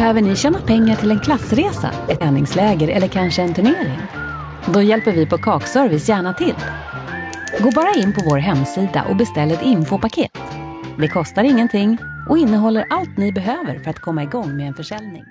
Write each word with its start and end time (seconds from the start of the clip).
Behöver 0.00 0.22
ni 0.22 0.36
tjäna 0.36 0.58
pengar 0.58 0.96
till 0.96 1.10
en 1.10 1.20
klassresa, 1.20 1.90
ett 2.08 2.20
träningsläger 2.20 2.88
eller 2.88 3.08
kanske 3.08 3.42
en 3.42 3.54
turnering? 3.54 4.00
Då 4.74 4.82
hjälper 4.82 5.12
vi 5.12 5.26
på 5.26 5.38
Kakservice 5.38 6.08
gärna 6.08 6.34
till. 6.34 6.54
Gå 7.60 7.70
bara 7.70 7.94
in 7.94 8.12
på 8.12 8.20
vår 8.30 8.38
hemsida 8.38 9.04
och 9.08 9.16
beställ 9.16 9.50
ett 9.50 9.62
infopaket. 9.62 10.38
Det 10.98 11.08
kostar 11.08 11.44
ingenting 11.44 11.98
och 12.28 12.38
innehåller 12.38 12.86
allt 12.90 13.16
ni 13.16 13.32
behöver 13.32 13.78
för 13.78 13.90
att 13.90 13.98
komma 13.98 14.22
igång 14.22 14.56
med 14.56 14.68
en 14.68 14.74
försäljning. 14.74 15.24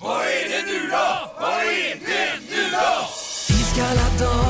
Vad 0.00 0.20
är 0.20 0.48
det 0.50 0.72
nu 0.72 0.88
då? 0.90 1.30
Vad 1.40 1.60
är 1.60 1.94
det 1.94 2.40
nu 2.50 2.62
då? 2.72 4.49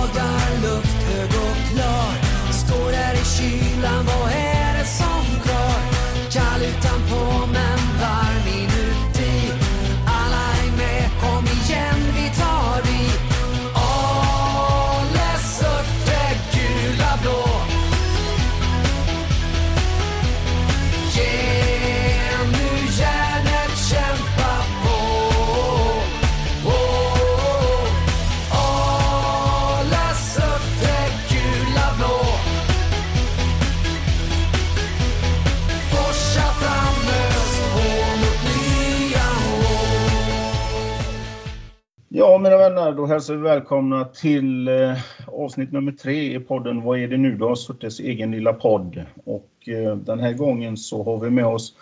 Hälsar 43.20 43.34
vi 43.34 43.42
välkomna 43.42 44.04
till 44.04 44.68
eh, 44.68 44.98
avsnitt 45.26 45.72
nummer 45.72 45.92
tre 45.92 46.36
i 46.36 46.40
podden 46.40 46.82
Vad 46.82 46.98
är 46.98 47.08
det 47.08 47.16
nu 47.16 47.36
då? 47.36 47.56
Surtes 47.56 48.00
egen 48.00 48.30
lilla 48.30 48.52
podd. 48.52 49.04
Och 49.24 49.68
eh, 49.68 49.96
den 49.96 50.20
här 50.20 50.32
gången 50.32 50.76
så 50.76 51.04
har 51.04 51.18
vi 51.18 51.30
med 51.30 51.46
oss 51.46 51.76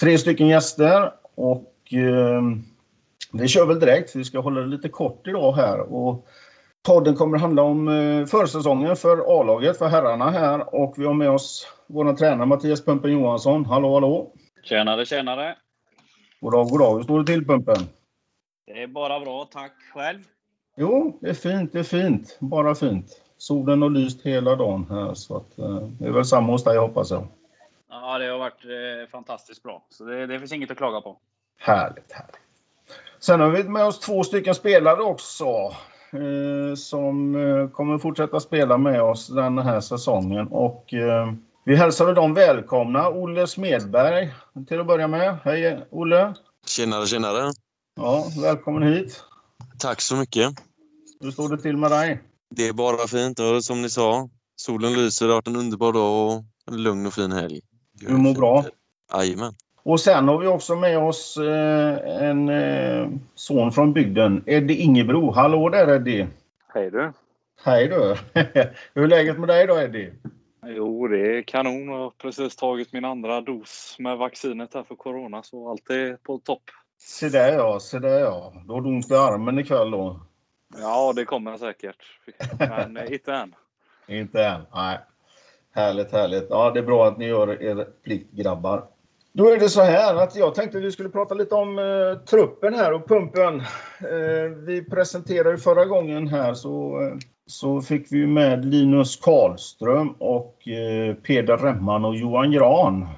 tre 0.00 0.18
stycken 0.18 0.48
gäster 0.48 1.12
och 1.34 1.92
eh, 1.92 2.42
vi 3.32 3.48
kör 3.48 3.66
väl 3.66 3.80
direkt. 3.80 4.16
Vi 4.16 4.24
ska 4.24 4.40
hålla 4.40 4.60
det 4.60 4.66
lite 4.66 4.88
kort 4.88 5.26
idag 5.26 5.52
här 5.52 5.80
och 5.80 6.26
podden 6.86 7.14
kommer 7.14 7.38
handla 7.38 7.62
om 7.62 7.88
eh, 7.88 8.26
försäsongen 8.26 8.96
för 8.96 9.40
A-laget, 9.40 9.78
för 9.78 9.88
herrarna 9.88 10.30
här 10.30 10.74
och 10.74 10.94
vi 10.96 11.04
har 11.04 11.14
med 11.14 11.30
oss 11.30 11.66
vår 11.86 12.14
tränare 12.14 12.46
Mattias 12.46 12.84
Pumpen 12.84 13.12
Johansson. 13.12 13.66
Hallå, 13.66 13.94
hallå! 13.94 14.32
Tjenare, 14.62 15.06
tjenare! 15.06 15.56
God 16.40 16.52
dag, 16.52 16.68
god 16.68 16.80
dag. 16.80 16.96
Hur 16.96 17.02
står 17.02 17.18
det 17.18 17.26
till 17.26 17.46
Pumpen? 17.46 17.88
Det 18.66 18.82
är 18.82 18.86
bara 18.86 19.20
bra, 19.20 19.48
tack 19.52 19.72
själv. 19.94 20.18
Jo, 20.76 21.18
det 21.20 21.28
är 21.28 21.34
fint, 21.34 21.72
det 21.72 21.78
är 21.78 21.82
fint. 21.82 22.36
Bara 22.40 22.74
fint. 22.74 23.20
Solen 23.38 23.82
har 23.82 23.90
lyst 23.90 24.22
hela 24.22 24.56
dagen 24.56 24.86
här 24.90 25.14
så 25.14 25.36
att, 25.36 25.58
eh, 25.58 25.76
det 25.76 26.06
är 26.06 26.12
väl 26.12 26.24
samma 26.24 26.52
hos 26.52 26.64
dig 26.64 26.78
hoppas 26.78 27.10
jag. 27.10 27.26
Ja, 27.90 28.18
det 28.18 28.26
har 28.26 28.38
varit 28.38 28.64
eh, 28.64 29.10
fantastiskt 29.10 29.62
bra. 29.62 29.84
Så 29.90 30.04
det, 30.04 30.26
det 30.26 30.38
finns 30.38 30.52
inget 30.52 30.70
att 30.70 30.76
klaga 30.76 31.00
på. 31.00 31.16
Härligt, 31.58 32.12
härligt. 32.12 32.38
Sen 33.20 33.40
har 33.40 33.50
vi 33.50 33.64
med 33.64 33.84
oss 33.84 34.00
två 34.00 34.24
stycken 34.24 34.54
spelare 34.54 35.02
också 35.02 35.46
eh, 36.12 36.74
som 36.76 37.34
eh, 37.34 37.68
kommer 37.68 37.98
fortsätta 37.98 38.40
spela 38.40 38.78
med 38.78 39.02
oss 39.02 39.28
den 39.28 39.58
här 39.58 39.80
säsongen. 39.80 40.48
Och, 40.48 40.94
eh, 40.94 41.32
vi 41.64 41.76
hälsar 41.76 42.06
väl 42.06 42.14
dem 42.14 42.34
välkomna. 42.34 43.08
Olle 43.08 43.46
Smedberg 43.46 44.34
till 44.68 44.80
att 44.80 44.86
börja 44.86 45.08
med. 45.08 45.38
Hej 45.44 45.86
Olle! 45.90 46.34
Tjenare, 46.66 47.06
tjenare. 47.06 47.52
Ja, 47.96 48.24
välkommen 48.42 48.82
hit. 48.82 49.24
Tack 49.82 50.00
så 50.00 50.16
mycket. 50.16 50.54
Hur 51.20 51.30
står 51.30 51.48
det 51.48 51.62
till 51.62 51.76
med 51.76 51.90
dig? 51.90 52.20
Det 52.50 52.68
är 52.68 52.72
bara 52.72 53.08
fint 53.08 53.38
och 53.38 53.64
som 53.64 53.82
ni 53.82 53.90
sa, 53.90 54.28
solen 54.56 54.92
lyser. 54.92 55.26
Det 55.26 55.32
har 55.32 55.36
varit 55.36 55.46
en 55.46 55.56
underbar 55.56 55.92
dag 55.92 56.26
och 56.26 56.44
en 56.70 56.82
lugn 56.82 57.06
och 57.06 57.14
fin 57.14 57.32
helg. 57.32 57.60
Du 57.92 58.12
mår 58.12 58.34
bra? 58.34 58.64
Jajamän. 59.14 59.52
Och 59.82 60.00
sen 60.00 60.28
har 60.28 60.38
vi 60.38 60.46
också 60.46 60.76
med 60.76 60.98
oss 60.98 61.36
eh, 61.36 62.24
en 62.28 62.48
eh, 62.48 63.08
son 63.34 63.72
från 63.72 63.92
bygden, 63.92 64.44
Eddie 64.46 64.74
Ingebro. 64.74 65.30
Hallå 65.30 65.68
där 65.68 65.94
Eddie! 65.94 66.26
Hej 66.74 66.90
du! 66.90 67.12
Hej 67.64 67.88
du! 67.88 68.16
Hur 68.94 69.04
är 69.04 69.08
läget 69.08 69.38
med 69.38 69.48
dig 69.48 69.66
då 69.66 69.80
Eddie? 69.80 70.12
Jo, 70.66 71.08
det 71.08 71.38
är 71.38 71.42
kanon 71.42 71.88
och 71.88 71.98
har 71.98 72.10
precis 72.10 72.56
tagit 72.56 72.92
min 72.92 73.04
andra 73.04 73.40
dos 73.40 73.96
med 73.98 74.18
vaccinet 74.18 74.74
här 74.74 74.82
för 74.82 74.94
corona 74.94 75.42
så 75.42 75.70
allt 75.70 75.90
är 75.90 76.16
på 76.16 76.38
topp. 76.38 76.62
Se 77.04 77.28
där 77.28 77.52
ja, 77.52 77.80
se 77.80 77.98
där 77.98 78.20
ja. 78.20 78.52
Då 78.66 78.74
har 78.74 78.80
du 78.80 78.88
ont 78.88 79.10
i 79.10 79.14
armen 79.14 79.58
ikväll 79.58 79.90
då? 79.90 80.20
Ja, 80.78 81.12
det 81.16 81.24
kommer 81.24 81.56
säkert. 81.56 81.96
Men 82.58 83.12
inte 83.12 83.32
än. 83.32 83.54
Inte 84.08 84.44
än? 84.44 84.60
Nej. 84.74 84.98
Härligt, 85.74 86.12
härligt. 86.12 86.46
Ja, 86.50 86.70
det 86.70 86.78
är 86.80 86.84
bra 86.84 87.08
att 87.08 87.18
ni 87.18 87.26
gör 87.26 87.62
er 87.62 87.86
plikt 88.04 88.32
grabbar. 88.32 88.84
Då 89.32 89.48
är 89.48 89.58
det 89.58 89.68
så 89.68 89.82
här 89.82 90.14
att 90.14 90.36
jag 90.36 90.54
tänkte 90.54 90.78
att 90.78 90.84
vi 90.84 90.92
skulle 90.92 91.08
prata 91.08 91.34
lite 91.34 91.54
om 91.54 91.78
eh, 91.78 92.24
truppen 92.24 92.74
här 92.74 92.92
och 92.92 93.08
pumpen. 93.08 93.60
Eh, 94.00 94.50
vi 94.66 94.84
presenterade 94.90 95.58
förra 95.58 95.84
gången 95.84 96.28
här 96.28 96.54
så, 96.54 97.02
eh, 97.02 97.18
så 97.46 97.80
fick 97.80 98.12
vi 98.12 98.18
ju 98.18 98.26
med 98.26 98.64
Linus 98.64 99.16
Karlström 99.16 100.08
och 100.18 100.68
eh, 100.68 101.14
Peder 101.14 101.56
Remman 101.56 102.04
och 102.04 102.16
Johan 102.16 102.52
Gran. 102.52 103.08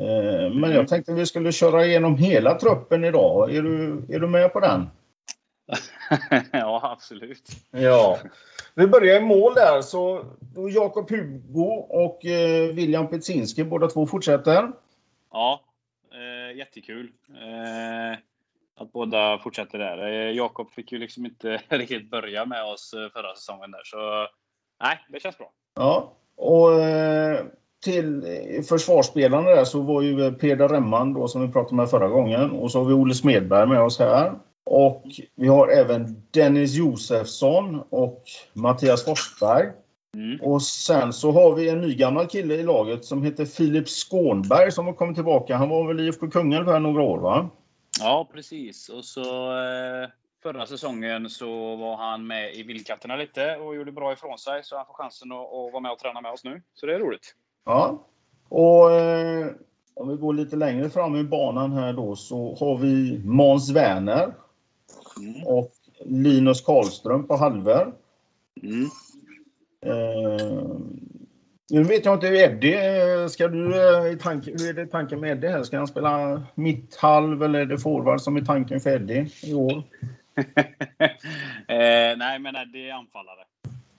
Eh, 0.00 0.50
men 0.50 0.70
jag 0.70 0.88
tänkte 0.88 1.14
vi 1.14 1.26
skulle 1.26 1.52
köra 1.52 1.86
igenom 1.86 2.16
hela 2.16 2.54
truppen 2.54 3.04
idag. 3.04 3.54
Är 3.54 3.62
du, 3.62 4.04
är 4.08 4.20
du 4.20 4.26
med 4.26 4.52
på 4.52 4.60
den? 4.60 4.90
ja, 6.52 6.80
absolut. 6.92 7.48
Ja. 7.70 8.18
Vi 8.74 8.86
börjar 8.86 9.16
i 9.16 9.24
mål 9.24 9.54
där. 9.54 9.82
Så 9.82 10.24
Jakob 10.74 11.10
Hugo 11.10 11.86
och 11.88 12.26
eh, 12.26 12.74
William 12.74 13.08
Petzinski, 13.08 13.64
båda 13.64 13.86
två 13.86 14.06
fortsätter. 14.06 14.72
Ja, 15.32 15.60
eh, 16.12 16.56
jättekul 16.56 17.10
eh, 17.28 18.18
att 18.76 18.92
båda 18.92 19.38
fortsätter 19.38 19.78
där. 19.78 20.06
Eh, 20.08 20.30
Jakob 20.30 20.70
fick 20.70 20.92
ju 20.92 20.98
liksom 20.98 21.26
inte 21.26 21.62
riktigt 21.68 22.10
börja 22.10 22.44
med 22.44 22.64
oss 22.64 22.94
eh, 22.94 23.12
förra 23.12 23.34
säsongen 23.34 23.70
där, 23.70 23.82
så 23.84 24.28
nej, 24.80 24.98
det 25.08 25.20
känns 25.20 25.38
bra. 25.38 25.52
Ja. 25.74 26.12
Och 26.36 26.70
till 27.84 28.24
eh, 28.24 28.62
försvarsspelarna 28.62 29.50
där 29.50 29.64
så 29.64 29.80
var 29.80 30.02
ju 30.02 30.32
Peder 30.32 30.68
Remman 30.68 31.12
då 31.12 31.28
som 31.28 31.42
vi 31.42 31.52
pratade 31.52 31.76
med 31.76 31.90
förra 31.90 32.08
gången. 32.08 32.50
Och 32.50 32.70
så 32.70 32.78
har 32.78 32.84
vi 32.84 32.94
Olle 32.94 33.14
Smedberg 33.14 33.68
med 33.68 33.80
oss 33.80 33.98
här. 33.98 34.32
Och 34.70 35.04
vi 35.34 35.48
har 35.48 35.68
även 35.68 36.22
Dennis 36.30 36.74
Josefsson 36.74 37.82
och 37.90 38.22
Mattias 38.52 39.04
Forsberg. 39.04 39.72
Mm. 40.16 40.40
Och 40.40 40.62
sen 40.62 41.12
så 41.12 41.32
har 41.32 41.54
vi 41.54 41.68
en 41.68 41.80
ny 41.80 41.94
gammal 41.94 42.26
kille 42.26 42.54
i 42.54 42.62
laget 42.62 43.04
som 43.04 43.22
heter 43.22 43.44
Filip 43.44 43.88
Skånberg 43.88 44.72
som 44.72 44.86
har 44.86 44.92
kommit 44.92 45.16
tillbaka. 45.16 45.56
Han 45.56 45.68
var 45.68 45.88
väl 45.88 46.00
i 46.00 46.06
IFK 46.06 46.30
Kungälv 46.30 46.66
här 46.66 46.80
några 46.80 47.02
år 47.02 47.18
va? 47.18 47.50
Ja, 48.00 48.28
precis. 48.32 48.88
Och 48.88 49.04
så 49.04 49.50
eh, 49.50 50.08
förra 50.42 50.66
säsongen 50.66 51.30
så 51.30 51.76
var 51.76 51.96
han 51.96 52.26
med 52.26 52.54
i 52.54 52.62
vildkatterna 52.62 53.16
lite 53.16 53.56
och 53.56 53.76
gjorde 53.76 53.92
bra 53.92 54.12
ifrån 54.12 54.38
sig. 54.38 54.64
Så 54.64 54.76
han 54.76 54.86
får 54.86 54.94
chansen 54.94 55.32
att, 55.32 55.38
att 55.38 55.72
vara 55.72 55.80
med 55.80 55.92
och 55.92 55.98
träna 55.98 56.20
med 56.20 56.32
oss 56.32 56.44
nu. 56.44 56.62
Så 56.74 56.86
det 56.86 56.94
är 56.94 56.98
roligt. 56.98 57.34
Ja. 57.68 57.98
Och 58.48 58.92
eh, 58.92 59.46
om 59.94 60.08
vi 60.08 60.16
går 60.16 60.34
lite 60.34 60.56
längre 60.56 60.90
fram 60.90 61.16
i 61.16 61.24
banan 61.24 61.72
här 61.72 61.92
då 61.92 62.16
så 62.16 62.56
har 62.60 62.78
vi 62.78 63.20
Måns 63.24 63.70
Werner 63.70 64.32
Mm. 65.18 65.46
och 65.46 65.72
Linus 66.04 66.60
Karlström 66.60 67.26
på 67.26 67.36
halvor. 67.36 67.92
Mm. 68.62 68.84
Eh, 69.86 70.66
nu 71.70 71.82
vet 71.82 72.04
jag 72.04 72.14
inte 72.14 72.26
hur 72.26 72.36
Eddie, 72.36 72.74
eh, 72.74 73.26
ska 73.26 73.48
du 73.48 73.74
eh, 73.76 74.12
i 74.12 74.18
tanken, 74.18 74.54
hur 74.58 74.68
är 74.68 74.72
det 74.72 74.86
tanken 74.86 75.20
med 75.20 75.30
Eddie 75.30 75.48
här? 75.48 75.62
Ska 75.62 75.78
han 75.78 75.86
spela 75.86 76.42
mitthalv 76.54 77.42
eller 77.42 77.60
är 77.60 77.66
det 77.66 77.78
forward 77.78 78.20
som 78.20 78.36
är 78.36 78.40
tanken 78.40 78.80
för 78.80 78.90
Eddie 78.90 79.30
i 79.42 79.54
år? 79.54 79.72
eh, 81.68 82.16
nej, 82.16 82.38
men 82.38 82.54
det 82.72 82.88
är 82.88 82.94
anfallare. 82.94 83.44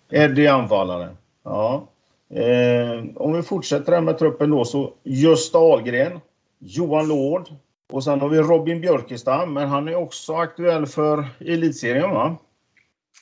Eddie 0.09 0.47
anfallare. 0.47 1.09
Ja. 1.43 1.87
Eh, 2.33 3.03
om 3.15 3.33
vi 3.33 3.43
fortsätter 3.43 3.91
här 3.91 4.01
med 4.01 4.17
truppen 4.17 4.49
då 4.49 4.65
så 4.65 4.93
Gösta 5.03 5.57
Ahlgren, 5.57 6.19
Johan 6.59 7.07
Lord 7.07 7.49
och 7.91 8.03
sen 8.03 8.21
har 8.21 8.29
vi 8.29 8.37
Robin 8.37 8.81
Björkestam, 8.81 9.53
men 9.53 9.67
han 9.67 9.87
är 9.87 9.95
också 9.95 10.33
aktuell 10.33 10.85
för 10.85 11.25
elitserien 11.39 12.09
va? 12.09 12.37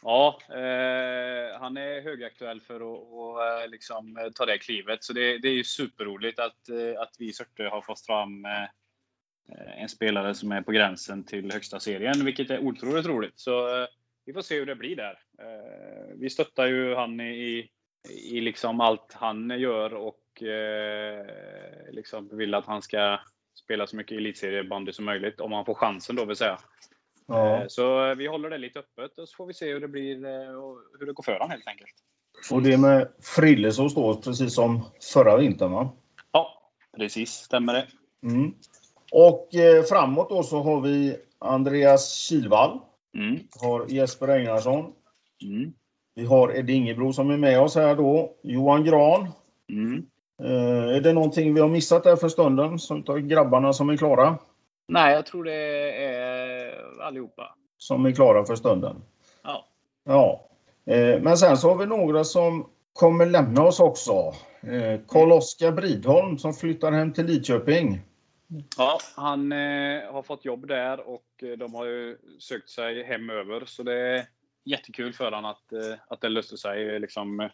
Ja, 0.03 0.39
eh, 0.49 1.59
han 1.59 1.77
är 1.77 2.01
högaktuell 2.01 2.61
för 2.61 2.75
att 2.75 2.81
och, 2.81 3.45
eh, 3.45 3.69
liksom, 3.69 4.17
eh, 4.17 4.31
ta 4.31 4.45
det 4.45 4.57
klivet. 4.57 5.03
Så 5.03 5.13
det, 5.13 5.37
det 5.37 5.47
är 5.47 5.53
ju 5.53 5.63
superroligt 5.63 6.39
att, 6.39 6.69
eh, 6.69 7.01
att 7.01 7.15
vi 7.19 7.29
i 7.29 7.33
Surte 7.33 7.63
har 7.63 7.81
fått 7.81 8.05
fram 8.05 8.45
eh, 8.45 9.81
en 9.81 9.89
spelare 9.89 10.35
som 10.35 10.51
är 10.51 10.61
på 10.61 10.71
gränsen 10.71 11.23
till 11.23 11.51
högsta 11.51 11.79
serien, 11.79 12.25
vilket 12.25 12.49
är 12.49 12.59
otroligt 12.59 13.05
roligt. 13.05 13.39
Så 13.39 13.81
eh, 13.81 13.87
vi 14.25 14.33
får 14.33 14.41
se 14.41 14.55
hur 14.55 14.65
det 14.65 14.75
blir 14.75 14.95
där. 14.95 15.19
Eh, 15.39 16.15
vi 16.15 16.29
stöttar 16.29 16.65
ju 16.65 16.95
han 16.95 17.19
i, 17.19 17.69
i 18.09 18.41
liksom 18.41 18.81
allt 18.81 19.13
han 19.13 19.49
gör 19.59 19.93
och 19.93 20.43
eh, 20.43 21.25
liksom 21.91 22.37
vill 22.37 22.53
att 22.53 22.65
han 22.65 22.81
ska 22.81 23.19
spela 23.55 23.87
så 23.87 23.95
mycket 23.95 24.17
elitseriebandy 24.17 24.91
som 24.93 25.05
möjligt. 25.05 25.39
Om 25.41 25.51
man 25.51 25.65
får 25.65 25.73
chansen 25.73 26.15
då 26.15 26.25
vill 26.25 26.35
säga. 26.35 26.57
Ja. 27.27 27.57
Eh, 27.61 27.67
Så 27.67 28.15
vi 28.15 28.27
håller 28.27 28.49
det 28.49 28.57
lite 28.57 28.79
öppet 28.79 29.17
och 29.17 29.29
så 29.29 29.35
får 29.35 29.45
vi 29.45 29.53
se 29.53 29.73
hur 29.73 29.79
det 29.79 29.87
blir 29.87 30.25
eh, 30.25 30.55
och 30.63 30.77
hur 30.99 31.05
det 31.05 31.13
går 31.13 31.23
för 31.23 31.31
honom 31.33 31.49
helt 31.49 31.67
enkelt. 31.67 31.91
Och 32.51 32.61
det 32.61 32.77
med 32.77 33.07
Frillesås 33.21 33.95
då, 33.95 34.15
precis 34.21 34.55
som 34.55 34.83
förra 35.13 35.37
vintern 35.37 35.71
va? 35.71 35.89
Ja, 36.31 36.71
precis. 36.97 37.29
Stämmer 37.31 37.73
det. 37.73 37.87
Mm. 38.23 38.53
Och 39.11 39.55
eh, 39.55 39.83
framåt 39.83 40.29
då 40.29 40.43
så 40.43 40.61
har 40.63 40.81
vi 40.81 41.17
Andreas 41.39 42.13
Kilvall, 42.15 42.79
Mm. 43.13 43.39
har 43.61 43.85
Jesper 43.87 44.27
Einarsson, 44.27 44.93
Mm. 45.43 45.73
Vi 46.17 46.25
har 46.25 46.57
Eddie 46.57 46.73
Ingebro 46.73 47.13
som 47.13 47.31
är 47.31 47.37
med 47.37 47.59
oss 47.59 47.75
här 47.75 47.95
då, 47.95 48.33
Johan 48.41 48.83
Gran. 48.83 49.27
Mm. 49.69 50.05
Eh, 50.43 50.95
är 50.95 51.01
det 51.01 51.13
någonting 51.13 51.53
vi 51.53 51.61
har 51.61 51.67
missat 51.67 52.03
där 52.03 52.15
för 52.15 52.29
stunden, 52.29 52.79
som 52.79 53.03
av 53.07 53.19
grabbarna 53.19 53.73
som 53.73 53.89
är 53.89 53.97
klara? 53.97 54.37
Nej, 54.87 55.13
jag 55.13 55.25
tror 55.25 55.43
det 55.43 55.53
är 56.03 57.01
allihopa. 57.01 57.55
Som 57.77 58.05
är 58.05 58.11
klara 58.11 58.45
för 58.45 58.55
stunden? 58.55 58.95
Ja. 59.43 59.65
Ja. 60.05 60.49
Eh, 60.93 61.21
men 61.21 61.37
sen 61.37 61.57
så 61.57 61.69
har 61.69 61.77
vi 61.77 61.85
några 61.85 62.23
som 62.23 62.69
kommer 62.93 63.25
lämna 63.25 63.63
oss 63.63 63.79
också. 63.79 64.33
Eh, 64.61 64.99
Karl-Oskar 65.07 65.71
Bridholm 65.71 66.37
som 66.37 66.53
flyttar 66.53 66.91
hem 66.91 67.13
till 67.13 67.25
Lidköping. 67.25 68.01
Ja, 68.77 68.99
han 69.15 69.51
eh, 69.51 70.11
har 70.11 70.21
fått 70.21 70.45
jobb 70.45 70.67
där 70.67 71.09
och 71.09 71.43
eh, 71.43 71.57
de 71.57 71.73
har 71.73 71.85
ju 71.85 72.17
sökt 72.39 72.69
sig 72.69 73.03
hem 73.03 73.29
över. 73.29 73.65
Så 73.65 73.83
det 73.83 74.27
jättekul 74.69 75.13
för 75.13 75.25
honom 75.31 75.45
att, 75.45 75.73
eh, 75.73 75.99
att 76.07 76.21
det 76.21 76.29
löste 76.29 76.57
sig. 76.57 76.99
Liksom, 76.99 77.39
eh, 77.39 77.47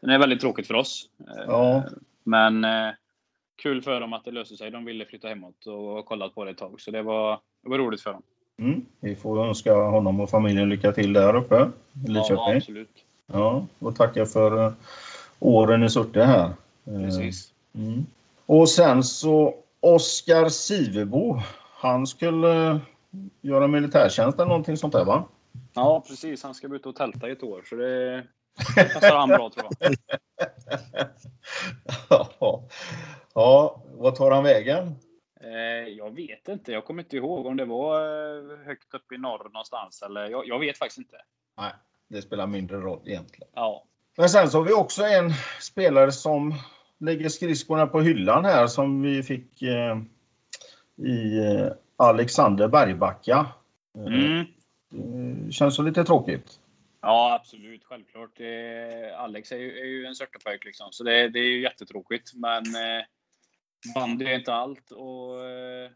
det 0.00 0.14
är 0.14 0.18
väldigt 0.18 0.40
tråkigt 0.40 0.66
för 0.66 0.74
oss. 0.74 1.08
Eh, 1.28 1.44
Ja. 1.46 1.84
Men 2.24 2.66
kul 3.62 3.82
för 3.82 4.00
dem 4.00 4.12
att 4.12 4.24
det 4.24 4.30
löste 4.30 4.56
sig. 4.56 4.70
De 4.70 4.84
ville 4.84 5.04
flytta 5.04 5.28
hemåt 5.28 5.66
och 5.66 5.74
har 5.74 6.02
kollat 6.02 6.34
på 6.34 6.44
det 6.44 6.50
ett 6.50 6.58
tag. 6.58 6.80
Så 6.80 6.90
det 6.90 7.02
var, 7.02 7.40
det 7.62 7.68
var 7.68 7.78
roligt 7.78 8.00
för 8.00 8.12
dem. 8.12 8.22
Mm. 8.58 8.84
Vi 9.00 9.16
får 9.16 9.46
önska 9.46 9.74
honom 9.74 10.20
och 10.20 10.30
familjen 10.30 10.68
lycka 10.68 10.92
till 10.92 11.12
där 11.12 11.36
uppe 11.36 11.54
i 11.54 11.58
Ja, 11.58 12.12
Lidköping. 12.12 12.56
absolut. 12.56 13.04
Ja, 13.26 13.66
och 13.78 13.96
tacka 13.96 14.26
för 14.26 14.72
åren 15.38 15.82
i 15.82 15.90
Surte 15.90 16.22
här. 16.24 16.50
Precis. 16.84 17.52
Mm. 17.74 18.06
Och 18.46 18.68
sen 18.68 19.02
så 19.04 19.54
Oskar 19.80 20.48
Sivebo. 20.48 21.40
Han 21.72 22.06
skulle 22.06 22.80
göra 23.40 23.66
militärtjänst 23.66 24.38
eller 24.38 24.48
någonting 24.48 24.76
sånt 24.76 24.92
där 24.92 25.04
va? 25.04 25.24
Ja, 25.74 26.04
precis. 26.08 26.42
Han 26.42 26.54
ska 26.54 26.74
ut 26.74 26.86
och 26.86 26.96
tälta 26.96 27.28
i 27.28 27.32
ett 27.32 27.42
år. 27.42 27.62
Så 27.68 27.76
det 27.76 28.26
passar 28.94 29.16
han 29.16 29.28
bra 29.28 29.50
tror 29.50 29.66
jag. 29.80 29.94
ja. 32.10 32.68
ja, 33.34 33.82
vad 33.92 34.14
tar 34.14 34.30
han 34.30 34.44
vägen? 34.44 34.94
Eh, 35.40 35.88
jag 35.88 36.14
vet 36.14 36.48
inte. 36.48 36.72
Jag 36.72 36.84
kommer 36.84 37.02
inte 37.02 37.16
ihåg 37.16 37.46
om 37.46 37.56
det 37.56 37.64
var 37.64 38.00
eh, 38.00 38.66
högt 38.66 38.94
upp 38.94 39.12
i 39.12 39.18
norr 39.18 39.44
någonstans. 39.44 40.02
Eller, 40.02 40.30
jag, 40.30 40.46
jag 40.46 40.58
vet 40.58 40.78
faktiskt 40.78 40.98
inte. 40.98 41.16
Nej, 41.56 41.72
det 42.08 42.22
spelar 42.22 42.46
mindre 42.46 42.76
roll 42.76 43.00
egentligen. 43.06 43.48
Ja. 43.54 43.84
Men 44.16 44.28
sen 44.28 44.50
så 44.50 44.58
har 44.58 44.64
vi 44.64 44.72
också 44.72 45.04
en 45.04 45.32
spelare 45.60 46.12
som 46.12 46.54
lägger 46.98 47.28
skridskorna 47.28 47.86
på 47.86 48.00
hyllan 48.00 48.44
här 48.44 48.66
som 48.66 49.02
vi 49.02 49.22
fick 49.22 49.62
eh, 49.62 49.98
i 50.96 51.38
eh, 51.38 51.72
Alexander 51.96 52.68
Bergbacka. 52.68 53.46
Mm. 53.96 54.44
Det 54.88 55.52
känns 55.52 55.76
så 55.76 55.82
lite 55.82 56.04
tråkigt. 56.04 56.60
Ja, 57.00 57.34
absolut. 57.40 57.84
Självklart. 57.84 58.40
Eh, 58.40 59.20
Alex 59.20 59.52
är 59.52 59.56
ju, 59.56 59.78
är 59.78 59.84
ju 59.84 60.06
en 60.06 60.14
sörtepojk 60.14 60.64
liksom. 60.64 60.88
Så 60.92 61.04
det, 61.04 61.28
det 61.28 61.38
är 61.38 61.44
ju 61.44 61.62
jättetråkigt. 61.62 62.34
Men 62.34 62.62
eh, 62.66 63.04
bandy 63.94 64.24
är 64.24 64.38
inte 64.38 64.54
allt. 64.54 64.90
Och 64.90 65.44
eh, 65.44 65.90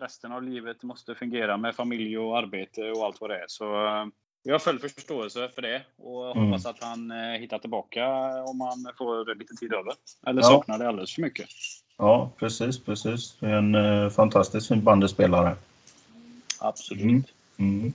resten 0.00 0.32
av 0.32 0.42
livet 0.42 0.82
måste 0.82 1.14
fungera 1.14 1.56
med 1.56 1.74
familj 1.74 2.18
och 2.18 2.38
arbete 2.38 2.90
och 2.90 3.04
allt 3.04 3.20
vad 3.20 3.30
det 3.30 3.36
är. 3.38 3.44
Så 3.48 3.86
eh, 3.86 4.06
jag 4.42 4.54
har 4.54 4.58
full 4.58 4.78
förståelse 4.78 5.48
för 5.48 5.62
det. 5.62 5.82
Och 5.96 6.36
Mm. 6.36 6.46
hoppas 6.46 6.66
att 6.66 6.82
han 6.82 7.10
eh, 7.10 7.40
hittar 7.40 7.58
tillbaka 7.58 8.06
om 8.42 8.60
han 8.60 8.92
får 8.98 9.34
lite 9.34 9.54
tid 9.54 9.72
över. 9.72 9.92
Eller 10.26 10.42
Ja. 10.42 10.48
saknar 10.48 10.78
det 10.78 10.88
alldeles 10.88 11.14
för 11.14 11.22
mycket. 11.22 11.48
Ja, 11.96 12.30
precis, 12.36 12.84
precis. 12.84 13.36
En 13.42 13.74
eh, 13.74 14.10
fantastiskt 14.10 14.68
fin 14.68 14.84
bandyspelare. 14.84 15.56
Absolut. 16.60 17.02
Mm. 17.02 17.24
Mm. 17.58 17.92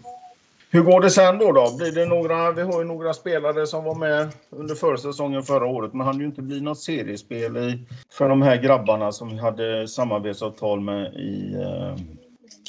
Hur 0.74 0.82
går 0.84 1.02
det 1.02 1.10
sen 1.10 1.38
då? 1.38 1.52
då? 1.52 1.78
Blir 1.78 1.92
det 1.92 2.06
några, 2.06 2.52
vi 2.52 2.62
har 2.62 2.82
ju 2.82 2.88
några 2.88 3.14
spelare 3.14 3.68
som 3.68 3.84
var 3.84 3.96
med 3.96 4.32
under 4.50 4.76
försäsongen 4.76 5.44
förra 5.44 5.66
året, 5.66 5.94
men 5.94 6.06
hann 6.08 6.20
ju 6.20 6.26
inte 6.26 6.42
bli 6.42 6.62
något 6.62 6.80
seriespel 6.80 7.58
i, 7.58 7.80
för 8.12 8.30
de 8.30 8.42
här 8.42 8.58
grabbarna 8.62 9.12
som 9.12 9.30
vi 9.30 9.38
hade 9.38 9.88
samarbetsavtal 9.88 10.80
med 10.82 11.14
i, 11.14 11.54
eh, 11.54 11.96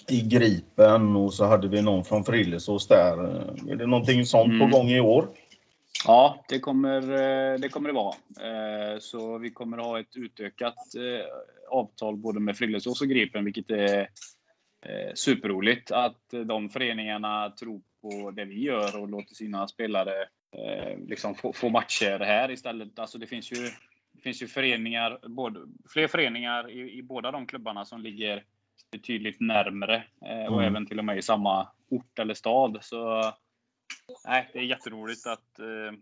i 0.09 0.21
Gripen 0.21 1.17
och 1.17 1.35
så 1.35 1.45
hade 1.45 1.69
vi 1.69 1.83
någon 1.83 2.05
från 2.05 2.25
Frillesås 2.25 2.89
där. 2.89 3.19
Är 3.71 3.77
det 3.77 3.87
någonting 3.87 4.27
sånt 4.27 4.53
Mm. 4.53 4.71
på 4.71 4.77
gång 4.77 4.89
i 4.89 5.01
år? 5.01 5.29
Ja, 6.07 6.45
det 6.49 6.59
kommer, 6.59 7.01
eh, 7.01 7.59
det 7.59 7.69
kommer 7.69 7.89
det 7.89 7.95
vara. 7.95 8.15
Eh, 8.41 8.99
Så 8.99 9.39
vi 9.39 9.51
kommer 9.51 9.79
ha 9.79 10.01
ett 10.01 10.17
utökat 10.17 10.75
avtal 11.71 12.17
både 12.17 12.41
med 12.41 12.57
Frillesås 12.57 13.01
och 13.01 13.09
Gripen, 13.09 13.45
vilket 13.45 13.71
är 13.71 14.09
superroligt. 15.15 15.91
Att 15.91 16.21
de 16.47 16.69
föreningarna 16.69 17.51
tror 17.51 17.81
på 18.05 18.31
det 18.31 18.45
vi 18.45 18.61
gör 18.61 19.01
och 19.01 19.09
låter 19.09 19.35
sina 19.35 19.69
spelare 19.69 20.23
eh, 20.53 20.99
liksom 20.99 21.35
få, 21.35 21.53
få 21.53 21.69
matcher 21.69 22.19
här 22.19 22.51
istället. 22.51 22.99
Alltså 22.99 23.19
det 23.19 23.27
finns 23.27 23.53
ju, 23.53 23.71
det 24.13 24.23
finns 24.23 24.43
ju 24.43 24.47
föreningar, 24.47 25.19
både, 25.29 25.61
fler 25.89 26.09
föreningar 26.09 26.71
i, 26.71 26.99
i 26.99 27.03
båda 27.03 27.31
de 27.31 27.47
klubbarna 27.47 27.85
som 27.85 28.01
ligger 28.01 28.45
betydligt 28.93 29.41
närmre 29.41 29.95
eh, 30.27 30.53
och 30.53 30.63
Mm. 30.63 30.65
även 30.65 30.87
till 30.87 30.99
och 30.99 31.05
med 31.05 31.19
i 31.19 31.23
samma 31.23 31.69
ort 31.91 32.19
eller 32.19 32.35
stad. 32.35 32.79
Så 32.81 33.33
nej, 34.27 34.51
det 34.53 34.59
är 34.59 34.63
jätteroligt 34.63 35.27
att, 35.27 35.59
eh, 35.59 35.99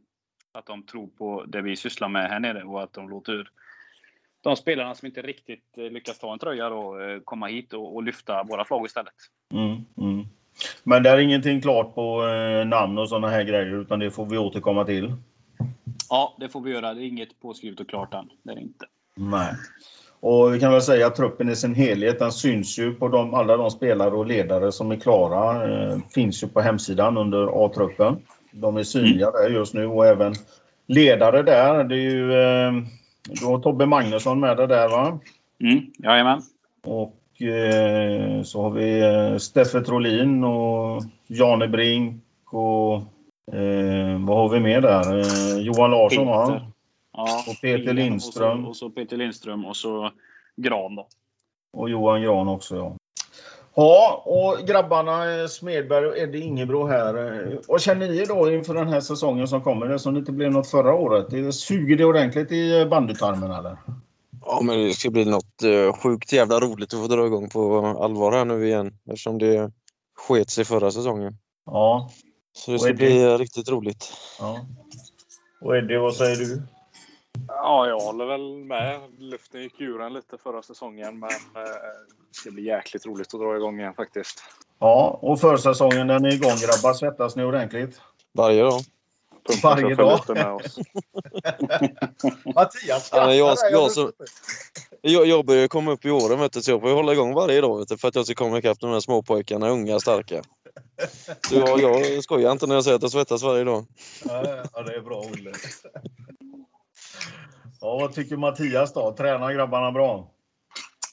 att 0.53 0.67
de 0.67 0.83
tror 0.87 1.07
på 1.07 1.45
det 1.45 1.63
vi 1.63 1.77
sysslar 1.77 2.09
med 2.09 2.31
här 2.31 2.41
nere 2.41 2.63
och 2.65 2.83
att 2.83 2.93
de 2.93 3.09
låter 3.09 3.51
de 4.43 4.57
spelarna 4.57 4.95
som 4.95 5.07
inte 5.07 5.23
riktigt 5.23 5.79
eh, 5.79 5.85
lyckas 5.85 6.19
ta 6.19 6.33
en 6.33 6.39
tröja 6.39 6.69
då, 6.69 7.01
eh, 7.01 7.21
komma 7.21 7.47
hit 7.47 7.73
och, 7.73 7.95
och 7.95 8.03
lyfta 8.03 8.43
våra 8.43 8.65
flagg 8.65 8.87
istället. 8.87 9.15
Mm, 9.55 9.85
mm. 9.97 10.12
Men 10.85 11.03
det 11.03 11.11
är 11.11 11.19
ingenting 11.19 11.61
klart 11.61 11.95
på 11.95 12.27
eh, 12.27 12.67
namn 12.67 12.99
och 12.99 13.09
sådana 13.09 13.29
här 13.29 13.45
grejer, 13.45 13.81
utan 13.81 13.99
det 13.99 14.11
får 14.11 14.27
vi 14.27 14.39
återkomma 14.39 14.85
till. 14.85 15.13
Ja, 16.11 16.37
det 16.41 16.49
får 16.49 16.61
vi 16.61 16.71
göra. 16.71 16.95
Det 16.95 17.03
är 17.03 17.07
inget 17.07 17.41
påskrivet 17.41 17.81
och 17.81 17.89
klart 17.89 18.15
än. 18.15 18.29
Det 18.43 18.51
är 18.51 18.55
det 18.55 18.63
inte. 18.63 18.85
Nej. 19.17 19.55
Och 20.21 20.55
vi 20.55 20.61
kan 20.61 20.73
väl 20.73 20.82
säga 20.82 21.06
att 21.06 21.17
truppen 21.17 21.49
i 21.49 21.56
sin 21.56 21.75
helhet, 21.75 22.19
den 22.19 22.32
syns 22.32 22.79
ju 22.79 22.94
på 22.94 23.09
de, 23.09 23.35
alla 23.35 23.56
de 23.56 23.71
spelare 23.71 24.11
och 24.11 24.27
ledare 24.27 24.73
som 24.73 24.91
är 24.91 24.97
klara. 24.97 25.73
Eh, 25.73 25.99
finns 26.15 26.43
ju 26.43 26.49
på 26.49 26.61
hemsidan 26.61 27.17
under 27.17 27.67
A-truppen. 27.67 28.17
De 28.51 28.77
är 28.77 28.82
synliga 28.82 29.31
där 29.31 29.51
just 29.51 29.75
nu 29.75 29.87
och 29.87 30.06
även 30.06 30.35
ledare 30.87 31.43
där. 31.43 31.85
Det 31.85 31.94
är 31.94 32.11
ju, 32.11 32.32
eh, 32.32 32.73
du 33.41 33.47
har 33.47 33.59
Tobbe 33.59 33.87
Magnusson 33.87 34.41
med 34.41 34.56
dig 34.56 34.69
där 34.69 34.89
va? 34.89 35.19
Mm, 35.61 35.81
jajamän. 35.99 36.43
Och 36.85 37.15
eh, 37.49 38.43
så 38.43 38.63
har 38.63 38.70
vi 38.70 39.01
eh, 39.01 39.37
Steffe 39.39 39.81
Trolin 39.81 40.44
och 40.44 41.03
Jane 41.27 41.69
Brink 41.69 42.22
och 42.53 42.94
eh, 43.55 44.19
vad 44.20 44.37
har 44.37 44.49
vi 44.49 44.61
mer 44.61 44.81
där? 44.81 45.19
Eh, 45.19 45.58
Johan 45.58 45.91
Larsson 45.91 46.27
va? 46.27 46.46
Peter. 46.46 46.67
Ja, 47.13 47.44
Och 47.49 47.61
Peter 47.61 47.93
Lindström. 47.93 48.58
Och 48.58 48.77
så, 48.77 48.87
och 48.87 48.91
så 48.93 49.01
Peter 49.01 49.17
Lindström 49.17 49.65
och 49.65 49.77
så 49.77 50.11
Gran 50.56 50.96
då. 50.96 51.06
Och 51.72 51.91
Johan 51.91 52.22
Gran 52.22 52.49
också 52.49 52.77
ja. 52.77 52.96
Ja, 53.75 54.22
och 54.27 54.67
grabbarna 54.67 55.41
eh, 55.41 55.46
Smedberg 55.46 56.06
och 56.06 56.19
Eddie 56.19 56.41
Ingebro 56.41 56.87
här. 56.87 57.58
Vad 57.69 57.81
känner 57.81 58.08
ni 58.08 58.25
då 58.25 58.51
inför 58.51 58.75
den 58.75 58.89
här 58.89 59.01
säsongen 59.01 59.49
som 59.49 59.61
kommer? 59.61 59.89
Det 59.89 59.99
som 59.99 60.15
det 60.15 60.20
inte 60.20 60.32
blev 60.32 60.53
något 60.53 60.70
förra 60.70 60.94
året. 60.94 61.31
Det 61.31 61.53
suger 61.53 61.96
det 61.96 62.05
ordentligt 62.05 62.53
i 62.53 62.87
bandytarmen 62.87 63.51
eller? 63.51 63.77
Ja, 64.46 64.61
men 64.63 64.79
det 64.79 64.94
ska 64.94 65.11
bli 65.11 65.25
något 65.25 65.63
eh, 65.63 65.93
sjukt 65.93 66.32
jävla 66.32 66.61
roligt 66.61 66.94
att 66.94 67.01
få 67.01 67.06
dra 67.06 67.27
igång 67.27 67.49
på 67.49 67.87
allvar 67.87 68.32
här 68.32 68.44
nu 68.44 68.67
igen 68.67 68.99
eftersom 69.06 69.39
det 69.39 69.72
sket 70.15 70.51
sig 70.51 70.65
förra 70.65 70.91
säsongen. 70.91 71.37
Ja. 71.67 72.11
Så 72.53 72.70
det 72.70 72.79
ska 72.79 72.93
bli 72.93 73.37
riktigt 73.37 73.69
roligt. 73.69 74.13
ja. 74.39 74.67
Och 75.61 75.77
Eddie, 75.77 75.99
vad 75.99 76.15
säger 76.15 76.37
du? 76.37 76.63
Ja, 77.49 77.89
jag 77.89 78.01
håller 78.01 78.27
väl 78.27 78.65
med. 78.65 79.01
Luften 79.19 79.63
gick 79.63 79.81
ur 79.81 80.01
en 80.03 80.13
lite 80.13 80.39
förra 80.39 80.63
säsongen, 80.63 81.19
men 81.19 81.31
eh, 81.31 81.63
det 82.29 82.34
ska 82.34 82.51
bli 82.51 82.63
jäkligt 82.63 83.06
roligt 83.06 83.34
att 83.34 83.41
dra 83.41 83.56
igång 83.56 83.81
igen 83.81 83.94
faktiskt. 83.94 84.43
Ja, 84.79 85.19
och 85.22 85.41
försäsongen 85.41 86.06
den 86.06 86.25
är 86.25 86.34
igång 86.34 86.51
grabbar. 86.51 86.94
Svettas 86.94 87.37
ni 87.37 87.44
ordentligt? 87.44 88.01
Varje 88.32 88.63
dag. 88.63 88.81
Pumpa 89.49 89.69
Varje 89.75 89.94
dag. 89.94 90.20
med 90.29 90.46
oss. 90.53 90.79
Mattias 92.55 93.11
Ja, 93.13 93.34
jag- 93.34 93.56
jag 93.72 93.93
så- 93.93 94.13
Jag, 95.01 95.27
jag 95.27 95.46
börjar 95.46 95.69
komma 95.69 95.93
upp 95.93 96.05
i 96.05 96.11
åren 96.11 96.41
vet 96.41 96.53
du, 96.53 96.63
så 96.63 96.70
jag 96.70 96.81
får 96.81 96.94
hålla 96.94 97.13
igång 97.13 97.34
varje 97.34 97.61
dag 97.61 97.79
vet 97.79 97.89
du, 97.89 97.99
för 97.99 98.08
att 98.08 98.15
jag 98.15 98.25
ska 98.27 98.34
komma 98.34 98.58
ikapp 98.58 98.81
de 98.81 98.91
här 98.91 99.01
småpojkarna, 99.01 99.69
unga, 99.69 100.01
starka. 100.01 100.43
Så 101.49 101.55
jag, 101.55 101.81
jag 101.81 102.25
skojar 102.25 102.53
inte 102.53 102.67
när 102.67 102.75
jag 102.75 102.84
säger 102.84 102.96
att 102.96 103.03
jag 103.03 103.11
svettas 103.11 103.43
varje 103.43 103.65
dag. 103.65 103.84
Ja, 104.25 104.65
ja, 104.72 104.82
det 104.82 104.94
är 104.96 105.01
bra 105.01 105.19
Olle. 105.20 105.53
Ja, 107.81 107.99
vad 107.99 108.15
tycker 108.15 108.37
Mattias 108.37 108.93
då? 108.93 109.13
Tränar 109.13 109.53
grabbarna 109.53 109.93
bra? 109.93 110.31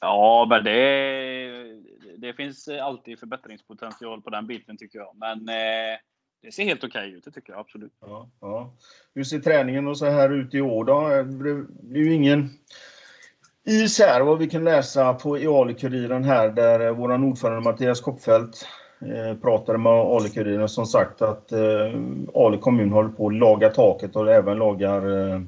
Ja, 0.01 0.48
men 0.50 0.63
det, 0.63 1.81
det 2.17 2.33
finns 2.33 2.67
alltid 2.67 3.19
förbättringspotential 3.19 4.21
på 4.21 4.29
den 4.29 4.48
biten 4.48 4.77
tycker 4.77 5.00
jag. 5.00 5.15
Men 5.15 5.50
eh, 5.50 5.98
det 6.41 6.51
ser 6.51 6.63
helt 6.63 6.84
okej 6.84 7.13
ut, 7.13 7.24
det 7.24 7.31
tycker 7.31 7.53
jag 7.53 7.60
absolut. 7.60 7.93
Ja, 8.01 8.29
ja. 8.41 8.74
Hur 9.15 9.24
ser 9.24 9.39
träningen 9.39 9.88
och 9.88 9.98
så 9.98 10.05
här 10.05 10.29
ut 10.29 10.53
i 10.53 10.62
år 10.62 10.86
då? 10.86 11.10
Det 11.10 11.24
blir 11.84 12.03
ju 12.03 12.13
ingen 12.13 12.50
is 13.63 14.00
här 14.00 14.22
vad 14.22 14.39
vi 14.39 14.50
kan 14.50 14.63
läsa 14.63 15.13
på 15.13 15.38
i 15.38 15.48
Ali-Kuriren 15.48 16.24
här 16.24 16.50
där 16.50 16.79
eh, 16.79 16.91
vår 16.91 17.24
ordförande 17.24 17.62
Mattias 17.62 18.01
Koppfeldt 18.01 18.67
eh, 19.01 19.38
pratade 19.41 19.77
med 19.77 19.91
Ali-Kuriren 19.91 20.69
som 20.69 20.86
sagt 20.86 21.22
att 21.22 21.51
eh, 21.51 21.93
Ali 22.34 22.58
kommun 22.58 22.91
håller 22.91 23.10
på 23.10 23.27
att 23.27 23.34
laga 23.34 23.69
taket 23.69 24.15
och 24.15 24.31
även 24.31 24.58
lagar 24.58 25.31
eh, 25.31 25.41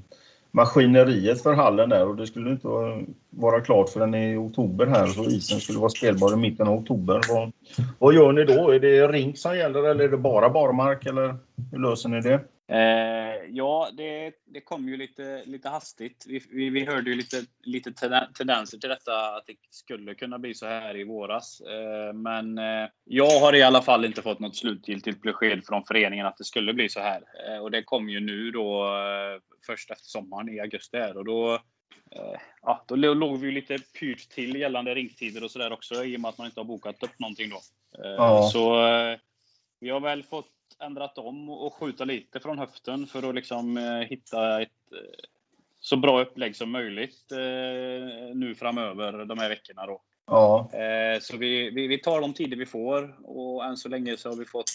maskineriet 0.52 1.44
för 1.44 1.54
hallen 1.54 1.90
där 1.90 2.08
och 2.08 2.16
det 2.16 2.28
skulle 2.28 2.52
inte 2.52 2.68
vara, 3.30 3.62
klart 3.62 3.90
förrän 3.90 4.16
i 4.16 4.36
oktober 4.36 4.86
här 4.86 5.08
så 5.08 5.24
isen 5.24 5.60
skulle 5.60 5.80
vara 5.80 5.90
spelbar 5.90 6.34
i 6.34 6.36
mitten 6.36 6.68
av 6.68 6.74
oktober. 6.74 7.22
Vad, 7.30 7.52
vad 8.00 8.14
gör 8.14 8.32
ni 8.32 8.44
då? 8.44 8.72
Är 8.72 8.80
det 8.80 9.08
rink 9.08 9.38
som 9.38 9.58
gäller 9.58 9.84
eller 9.90 10.04
är 10.04 10.10
det 10.10 10.18
bara 10.18 10.50
barmark 10.50 11.06
eller 11.06 11.36
hur 11.72 11.80
löser 11.80 12.10
ni 12.10 12.22
det? 12.22 12.40
Eh, 12.72 13.46
ja, 13.50 13.90
det, 13.94 14.34
det 14.46 14.62
kom 14.62 14.90
ju 14.90 14.98
lite, 14.98 15.44
lite 15.46 15.70
hastigt. 15.70 16.26
Vi, 16.28 16.42
vi, 16.50 16.70
vi 16.70 16.86
hörde 16.86 17.10
ju 17.10 17.16
lite, 17.16 17.42
lite 17.64 17.92
tendenser 18.38 18.78
till 18.78 18.90
detta, 18.90 19.36
att 19.36 19.48
det 19.48 19.56
skulle 19.70 20.16
kunna 20.16 20.40
bli 20.40 20.54
så 20.54 20.66
här 20.66 20.98
i 20.98 21.04
våras. 21.04 21.62
Eh, 21.62 22.14
men 22.14 22.58
eh, 22.58 22.90
jag 23.04 23.40
har 23.40 23.56
i 23.56 23.62
alla 23.62 23.82
fall 23.82 24.06
inte 24.06 24.22
fått 24.22 24.40
något 24.40 24.56
slutgiltigt 24.56 25.22
besked 25.22 25.66
från 25.66 25.86
föreningen 25.86 26.26
att 26.26 26.38
det 26.38 26.44
skulle 26.44 26.74
bli 26.74 26.90
så 26.90 27.00
här. 27.00 27.24
Eh, 27.48 27.58
och 27.58 27.72
det 27.72 27.84
kom 27.84 28.10
ju 28.10 28.20
nu 28.20 28.52
då 28.52 28.86
eh, 28.86 29.42
först 29.66 29.92
efter 29.92 30.06
sommaren 30.06 30.50
i 30.50 30.60
augusti 30.60 30.98
här 30.98 31.18
och 31.18 31.26
då 31.26 31.54
eh, 32.12 32.40
Ja, 32.62 32.86
då 32.88 32.96
låg 32.96 33.40
vi 33.40 33.48
ju 33.48 33.52
lite 33.52 33.78
pyrt 34.00 34.30
till 34.30 34.56
gällande 34.56 34.96
ringtider 34.96 35.44
och 35.44 35.52
sådär 35.52 35.74
också 35.74 36.04
i 36.06 36.18
och 36.18 36.20
med 36.20 36.30
att 36.30 36.38
man 36.38 36.48
inte 36.48 36.60
har 36.60 36.66
bokat 36.66 37.04
upp 37.04 37.20
någonting 37.20 37.50
då. 37.50 37.60
Ja. 37.98 38.50
Så 38.54 38.76
vi 39.80 39.90
har 39.90 40.00
väl 40.00 40.24
fått 40.24 40.61
ändrat 40.82 41.18
om 41.18 41.50
och 41.50 41.74
skjuta 41.74 42.06
lite 42.06 42.40
från 42.40 42.60
höften 42.60 43.08
för 43.08 43.30
att 43.30 43.36
liksom 43.36 43.78
eh, 43.78 44.00
hitta 44.00 44.62
ett 44.62 44.92
eh, 44.92 45.26
så 45.80 45.98
bra 45.98 46.22
upplägg 46.22 46.56
som 46.56 46.72
möjligt 46.72 47.32
eh, 47.32 48.36
nu 48.36 48.56
framöver 48.56 49.26
de 49.26 49.40
här 49.40 49.50
veckorna. 49.50 49.86
Då. 49.86 50.02
Ja. 50.26 50.70
Så 51.22 51.38
vi, 51.38 51.70
vi, 51.70 51.88
vi, 51.88 51.98
tar 51.98 52.22
de 52.22 52.34
tider 52.34 52.58
vi 52.58 52.66
får 52.66 53.16
och 53.24 53.66
än 53.66 53.78
så 53.78 53.90
länge 53.90 54.18
så 54.18 54.30
har 54.30 54.36
vi 54.36 54.46
fått 54.46 54.72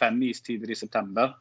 fem 0.00 0.22
istider 0.22 0.70
i 0.70 0.74
september. 0.74 1.34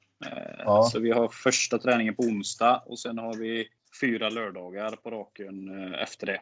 Ja. 0.60 0.84
Så 0.84 1.00
vi 1.00 1.12
har 1.12 1.28
första 1.28 1.78
träningen 1.78 2.16
på 2.16 2.24
onsdag 2.24 2.84
och 2.86 3.00
sen 3.00 3.18
har 3.18 3.34
vi 3.34 3.68
fyra 4.02 4.30
lördagar 4.30 4.92
på 4.92 5.12
raken 5.12 5.94
efter 5.94 6.26
det 6.28 6.42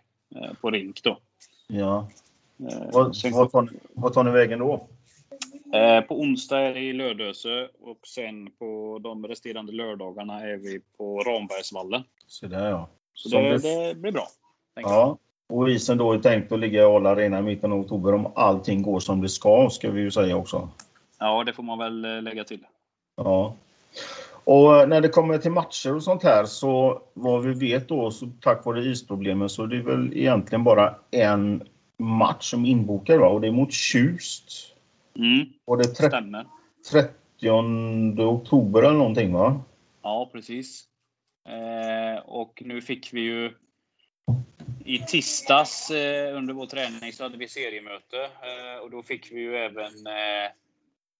på 0.62 0.72
rink 0.72 1.04
då. 1.04 1.20
Ja. 1.68 2.10
Vad, 2.58 3.16
tar 3.16 4.14
tar 4.14 4.24
ni 4.24 4.32
vägen 4.32 4.60
då? 4.60 4.88
Eh, 5.76 6.02
på 6.02 6.20
onsdag 6.20 6.60
är 6.60 6.74
det 6.74 6.80
i 6.80 6.94
Lödöse 6.94 7.70
och 7.82 8.00
sen 8.08 8.52
på 8.60 9.00
de 9.04 9.28
resterande 9.28 9.72
lördagarna 9.72 10.42
är 10.42 10.58
vi 10.58 10.80
på 10.98 11.20
Rambergsvallen. 11.20 12.04
Så 12.28 12.48
där 12.48 12.70
ja. 12.70 12.90
Så 13.14 13.30
det, 13.30 13.58
det 13.58 13.96
blir 13.96 14.12
bra. 14.12 14.28
Ja. 14.76 15.18
Och 15.48 15.70
isen 15.70 15.98
då 15.98 16.14
är 16.14 16.20
tänkt 16.20 16.52
att 16.52 16.60
ligga 16.60 16.82
i 16.82 16.86
Arla 16.86 17.10
Arena 17.10 17.40
i 17.40 17.42
mitten 17.42 17.72
av 17.72 17.80
oktober 17.80 18.14
om 18.14 18.32
allting 18.36 18.82
går 18.82 19.00
som 19.00 19.22
det 19.22 19.30
ska, 19.30 19.70
ska 19.72 19.92
vi 19.92 20.02
ju 20.02 20.12
säga 20.12 20.38
också. 20.38 20.70
Ja, 21.20 21.44
det 21.44 21.54
får 21.54 21.64
man 21.64 21.80
väl 21.80 22.06
eh, 22.06 22.22
lägga 22.22 22.44
till. 22.44 22.60
Ja. 23.18 23.56
Och 24.44 24.90
när 24.90 25.02
det 25.02 25.10
kommer 25.10 25.38
till 25.38 25.52
matcher 25.52 25.96
och 25.96 26.04
sånt 26.04 26.24
här 26.24 26.46
så 26.46 27.02
vad 27.14 27.44
vi 27.44 27.54
vet 27.54 27.88
då, 27.88 28.12
så 28.12 28.30
tack 28.42 28.66
vare 28.66 28.84
isproblemen, 28.84 29.50
så 29.50 29.64
är 29.64 29.68
det 29.68 29.82
väl 29.82 30.18
egentligen 30.18 30.64
bara 30.64 30.96
en 31.12 31.64
match 31.98 32.50
som 32.52 32.66
är 32.66 32.70
inbokad 32.70 33.20
va? 33.20 33.28
och 33.28 33.42
det 33.42 33.48
är 33.48 33.52
mot 33.52 33.74
Tjust. 33.74 34.75
Mm, 35.16 35.46
Och 35.66 35.78
det 35.78 35.84
är 36.02 36.08
stämmer. 36.08 36.48
30 36.92 37.50
oktober 38.22 38.82
eller 38.84 38.98
någonting 38.98 39.34
va? 39.34 39.62
Ja, 40.02 40.30
precis. 40.34 40.84
Eh, 41.50 42.24
och 42.26 42.62
nu 42.66 42.82
fick 42.82 43.14
vi 43.14 43.22
ju 43.22 43.52
i 44.86 45.00
tisdags 45.00 45.92
eh, 45.92 46.38
under 46.38 46.54
vår 46.54 46.66
träning 46.66 47.14
så 47.14 47.24
hade 47.24 47.38
vi 47.38 47.48
seriemöte 47.48 48.18
eh, 48.24 48.84
och 48.84 48.92
då 48.92 49.04
fick 49.04 49.32
vi 49.32 49.40
ju 49.40 49.56
även 49.56 49.86
eh, 50.08 50.52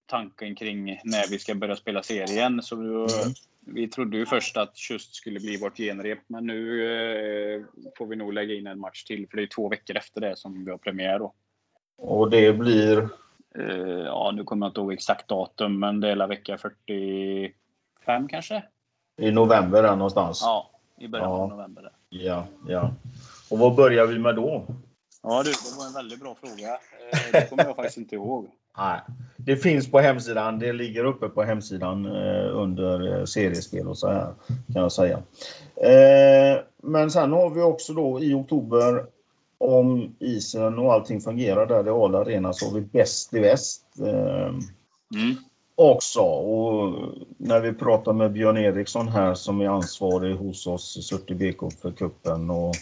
tanken 0.06 0.54
kring 0.54 0.84
när 1.04 1.30
vi 1.30 1.38
ska 1.38 1.54
börja 1.54 1.76
spela 1.76 2.02
serien. 2.02 2.62
Så 2.62 2.74
då, 2.76 2.82
Mm. 2.82 3.34
vi 3.60 3.88
trodde 3.88 4.16
ju 4.16 4.26
först 4.26 4.56
att 4.56 4.76
Tjust 4.76 5.14
skulle 5.14 5.40
bli 5.40 5.56
vårt 5.56 5.76
genrep, 5.76 6.18
men 6.26 6.46
nu 6.46 6.84
eh, 7.54 7.62
får 7.98 8.06
vi 8.06 8.16
nog 8.16 8.32
lägga 8.32 8.54
in 8.54 8.66
en 8.66 8.80
match 8.80 9.04
till 9.04 9.26
för 9.30 9.36
det 9.36 9.42
är 9.42 9.46
två 9.46 9.68
veckor 9.68 9.96
efter 9.96 10.20
det 10.20 10.36
som 10.36 10.64
vi 10.64 10.70
har 10.70 10.78
premiär 10.78 11.18
då. 11.18 11.34
Och 11.98 12.30
det 12.30 12.52
blir 12.52 13.08
Eh, 13.58 14.04
ja, 14.04 14.32
nu 14.34 14.44
kommer 14.44 14.66
jag 14.66 14.70
inte 14.70 14.80
ihåg 14.80 14.92
exakt 14.92 15.28
datum, 15.28 15.80
men 15.80 16.00
det 16.00 16.10
är 16.10 16.26
vecka 16.26 16.58
45 16.58 18.28
kanske? 18.28 18.62
i 19.18 19.30
november 19.30 19.82
där 19.82 19.96
någonstans? 19.96 20.40
Ja, 20.42 20.70
i 20.98 21.08
början 21.08 21.30
Ja. 21.30 21.36
av 21.36 21.48
november. 21.48 21.82
Där. 21.82 21.92
Ja, 22.08 22.46
ja. 22.68 22.90
Och 23.50 23.58
vad 23.58 23.74
börjar 23.74 24.06
vi 24.06 24.18
med 24.18 24.36
då? 24.36 24.64
Ja 25.22 25.42
du, 25.42 25.50
det 25.50 25.78
var 25.78 25.86
en 25.86 25.92
väldigt 25.94 26.20
bra 26.20 26.34
fråga. 26.40 26.68
Eh, 27.12 27.32
det 27.32 27.50
kommer 27.50 27.64
jag 27.64 27.76
faktiskt 27.76 27.96
inte 27.98 28.14
ihåg. 28.14 28.48
Nej, 28.78 29.00
det 29.36 29.56
finns 29.56 29.90
på 29.90 29.98
hemsidan. 29.98 30.58
Det 30.58 30.72
ligger 30.72 31.04
uppe 31.04 31.28
på 31.28 31.42
hemsidan 31.42 32.06
eh, 32.06 32.56
under 32.56 33.26
seriespel 33.26 33.88
och 33.88 33.98
så 33.98 34.08
här 34.08 34.32
kan 34.72 34.82
jag 34.82 34.92
säga. 34.92 35.22
Men 36.82 37.10
sen 37.10 37.32
har 37.32 37.50
vi 37.50 37.62
också 37.62 37.92
då 37.92 38.20
i 38.20 38.34
oktober 38.34 39.06
om 39.58 40.16
isen 40.18 40.78
och 40.78 40.92
allting 40.92 41.20
fungerar 41.20 41.66
där 41.66 41.86
i 41.86 41.90
Arla 41.90 42.18
Arena 42.18 42.52
så 42.52 42.66
har 42.66 42.74
vi 42.74 42.80
Bäst 42.80 43.34
i 43.34 43.38
väst. 43.40 43.84
Eh, 44.00 44.54
Mm. 45.14 45.36
också. 45.74 46.20
Och 46.20 46.94
när 47.36 47.60
vi 47.60 47.72
pratar 47.72 48.12
med 48.12 48.32
Björn 48.32 48.56
Eriksson 48.56 49.08
här 49.08 49.34
som 49.34 49.60
är 49.60 49.68
ansvarig 49.68 50.36
hos 50.36 50.66
oss 50.66 50.96
i 50.96 51.02
Surte 51.02 51.34
BK 51.34 51.72
för 51.82 51.92
kuppen 51.92 52.50
och 52.50 52.74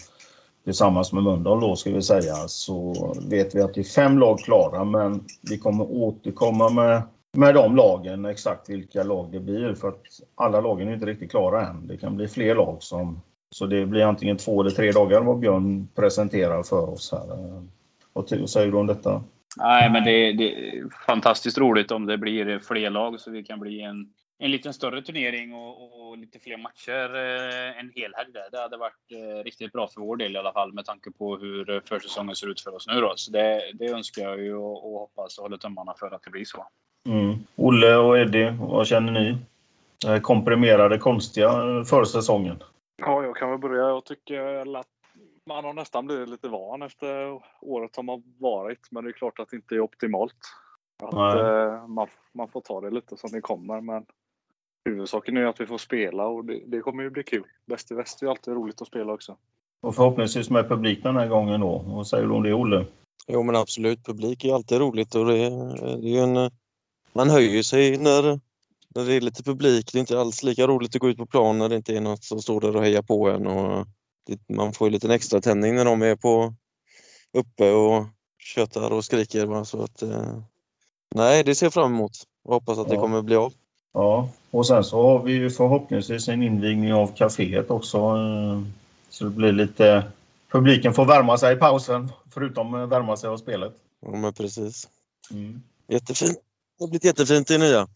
tillsammans 0.63 1.13
med 1.13 1.23
Mölndal 1.23 1.59
då 1.59 1.75
ska 1.75 1.91
vi 1.91 2.01
säga 2.01 2.35
så 2.47 2.93
vet 3.29 3.55
vi 3.55 3.61
att 3.61 3.73
det 3.73 3.81
är 3.81 3.83
fem 3.83 4.19
lag 4.19 4.39
klara 4.39 4.83
men 4.83 5.23
vi 5.41 5.57
kommer 5.57 5.91
återkomma 5.91 6.69
med, 6.69 7.01
med 7.37 7.55
de 7.55 7.75
lagen, 7.75 8.25
exakt 8.25 8.69
vilka 8.69 9.03
lag 9.03 9.31
det 9.31 9.39
blir 9.39 9.73
för 9.73 9.87
att 9.87 10.01
alla 10.35 10.61
lagen 10.61 10.87
är 10.87 10.93
inte 10.93 11.05
riktigt 11.05 11.31
klara 11.31 11.67
än. 11.67 11.87
Det 11.87 11.97
kan 11.97 12.15
bli 12.15 12.27
fler 12.27 12.55
lag 12.55 12.77
som 12.83 13.21
så 13.55 13.65
det 13.65 13.85
blir 13.85 14.03
antingen 14.05 14.37
två 14.37 14.61
eller 14.61 14.71
tre 14.71 14.91
dagar 14.91 15.21
vad 15.21 15.39
Björn 15.39 15.87
presenterar 15.95 16.63
för 16.63 16.89
oss 16.89 17.11
här. 17.11 17.21
Vad 18.13 18.49
säger 18.49 18.71
du 18.71 18.77
om 18.77 18.87
detta? 18.87 19.23
Nej, 19.57 19.89
men 19.91 20.03
det, 20.03 20.33
det 20.33 20.77
är 20.77 20.83
fantastiskt 21.05 21.57
roligt 21.57 21.91
om 21.91 22.05
det 22.05 22.17
blir 22.17 22.59
fler 22.59 22.89
lag 22.89 23.19
så 23.19 23.31
vi 23.31 23.43
kan 23.43 23.59
bli 23.59 23.81
en, 23.81 24.13
en 24.39 24.51
lite 24.51 24.73
större 24.73 25.01
turnering 25.01 25.53
och, 25.53 26.09
och 26.09 26.17
lite 26.17 26.39
fler 26.39 26.57
matcher 26.57 27.15
eh, 27.15 27.79
en 27.79 27.91
hel 27.95 28.11
helg. 28.15 28.31
där. 28.33 28.51
Det 28.51 28.61
hade 28.61 28.77
varit 28.77 29.11
eh, 29.11 29.43
riktigt 29.43 29.71
bra 29.71 29.87
för 29.87 30.01
vår 30.01 30.17
del 30.17 30.35
i 30.35 30.37
alla 30.37 30.53
fall 30.53 30.73
med 30.73 30.85
tanke 30.85 31.11
på 31.11 31.37
hur 31.37 31.69
eh, 31.69 31.79
försäsongen 31.89 32.35
ser 32.35 32.51
ut 32.51 32.61
för 32.61 32.75
oss 32.75 32.87
nu. 32.87 33.01
Då. 33.01 33.13
Så 33.15 33.31
det, 33.31 33.61
det 33.73 33.87
önskar 33.87 34.21
jag 34.21 34.41
ju 34.41 34.55
och, 34.55 34.93
och 34.93 34.99
hoppas 34.99 35.37
och 35.37 35.43
håller 35.43 35.57
tummarna 35.57 35.93
för 35.99 36.15
att 36.15 36.23
det 36.23 36.31
blir 36.31 36.45
så. 36.45 36.67
Mm. 37.07 37.35
Olle 37.55 37.95
och 37.95 38.19
Eddie, 38.19 38.57
vad 38.59 38.87
känner 38.87 39.11
ni? 39.11 39.37
Det 40.05 40.19
komprimerade, 40.19 40.97
konstiga 40.97 41.51
försäsongen. 41.85 42.63
Ja, 43.35 43.39
jag 43.39 43.39
kan 43.39 43.49
väl 43.49 43.59
börja. 43.69 43.89
Jag 43.89 44.05
tycker 44.05 44.75
att 44.77 44.87
man 45.45 45.65
har 45.65 45.73
nästan 45.73 46.05
blivit 46.05 46.29
lite 46.29 46.47
van 46.49 46.81
efter 46.81 47.41
året 47.61 47.95
som 47.95 48.07
har 48.09 48.21
varit. 48.39 48.87
Men 48.91 49.03
det 49.03 49.09
är 49.09 49.13
klart 49.13 49.39
att 49.39 49.49
det 49.49 49.55
inte 49.55 49.75
är 49.75 49.79
optimalt. 49.79 50.35
Att, 51.03 51.13
eh, 51.39 51.87
man, 51.87 52.07
man 52.33 52.47
får 52.47 52.61
ta 52.61 52.81
det 52.81 52.89
lite 52.89 53.17
som 53.17 53.31
det 53.31 53.41
kommer. 53.41 53.81
Men 53.81 54.05
huvudsaken 54.85 55.37
är 55.37 55.41
ju 55.41 55.47
att 55.47 55.61
vi 55.61 55.65
får 55.65 55.77
spela 55.77 56.27
och 56.27 56.45
det, 56.45 56.61
det 56.67 56.79
kommer 56.79 57.03
ju 57.03 57.09
bli 57.09 57.23
kul. 57.23 57.43
Bäst 57.65 57.91
i 57.91 57.95
väst 57.95 58.21
är 58.23 58.27
alltid 58.27 58.53
roligt 58.53 58.81
att 58.81 58.87
spela 58.87 59.13
också. 59.13 59.37
Och 59.81 59.95
förhoppningsvis 59.95 60.49
med 60.49 60.69
publik 60.69 61.03
den 61.03 61.15
här 61.15 61.27
gången 61.27 61.61
då. 61.61 61.83
Vad 61.87 62.07
säger 62.07 62.27
du 62.27 62.33
om 62.33 62.43
det 62.43 62.53
Olle? 62.53 62.85
Jo 63.27 63.43
men 63.43 63.55
absolut, 63.55 64.05
publik 64.05 64.43
är 64.45 64.53
alltid 64.53 64.77
roligt 64.79 65.15
och 65.15 65.25
det, 65.25 65.37
är- 65.37 65.97
det 66.01 66.07
är 66.07 66.13
ju 66.13 66.19
en... 66.19 66.51
Man 67.13 67.29
höjer 67.29 67.63
sig 67.63 67.97
när, 67.97 68.39
när 68.95 69.05
det 69.05 69.13
är 69.13 69.21
lite 69.21 69.43
publik. 69.43 69.91
Det 69.91 69.97
är 69.97 69.99
inte 69.99 70.19
alls 70.19 70.43
lika 70.43 70.67
roligt 70.67 70.95
att 70.95 71.01
gå 71.01 71.09
ut 71.09 71.17
på 71.17 71.25
plan 71.25 71.57
när 71.57 71.69
det 71.69 71.75
inte 71.75 71.95
är 71.95 72.01
något 72.01 72.23
som 72.23 72.41
står 72.41 72.61
där 72.61 72.75
och 72.75 72.83
hejar 72.83 73.01
på 73.01 73.29
en. 73.29 73.47
Och 73.47 73.87
det, 74.27 74.55
man 74.55 74.73
får 74.73 74.87
ju 74.87 74.91
lite 74.91 75.13
extra 75.15 75.41
tändning 75.41 75.75
när 75.75 75.85
de 75.85 76.01
är 76.01 76.15
på 76.15 76.53
uppe 77.33 77.71
och 77.71 78.05
tjötar 78.39 78.91
och 78.91 79.05
skriker. 79.05 79.45
Va? 79.45 79.65
Så 79.65 79.83
att, 79.83 80.01
eh, 80.01 80.37
nej, 81.15 81.43
det 81.43 81.55
ser 81.55 81.65
jag 81.65 81.73
fram 81.73 81.93
emot 81.93 82.11
och 82.43 82.53
hoppas 82.53 82.77
att 82.77 82.87
det 82.89 82.95
Ja. 82.95 83.01
kommer 83.01 83.21
bli 83.21 83.35
av. 83.35 83.53
Ja, 83.93 84.29
och 84.51 84.67
sen 84.67 84.83
så 84.83 85.01
har 85.01 85.23
vi 85.23 85.33
ju 85.33 85.49
förhoppningsvis 85.49 86.27
en 86.27 86.43
invigning 86.43 86.93
av 86.93 87.15
kaféet 87.15 87.69
också. 87.71 87.97
eh, 87.97 88.61
Så 89.09 89.23
det 89.23 89.29
blir 89.29 89.51
lite... 89.51 90.03
Publiken 90.51 90.93
får 90.93 91.05
värma 91.05 91.37
sig 91.37 91.53
i 91.53 91.55
pausen, 91.59 92.11
förutom 92.33 92.89
värma 92.89 93.17
sig 93.17 93.29
av 93.29 93.37
spelet. 93.37 93.73
Ja, 94.01 94.11
men 94.11 94.33
precis. 94.33 94.87
Mm. 95.31 95.61
Jättefint. 95.87 96.37
Det 96.77 96.83
har 96.83 96.87
blivit 96.87 97.03
jättefint 97.03 97.47
det 97.47 97.57
nya. 97.57 97.87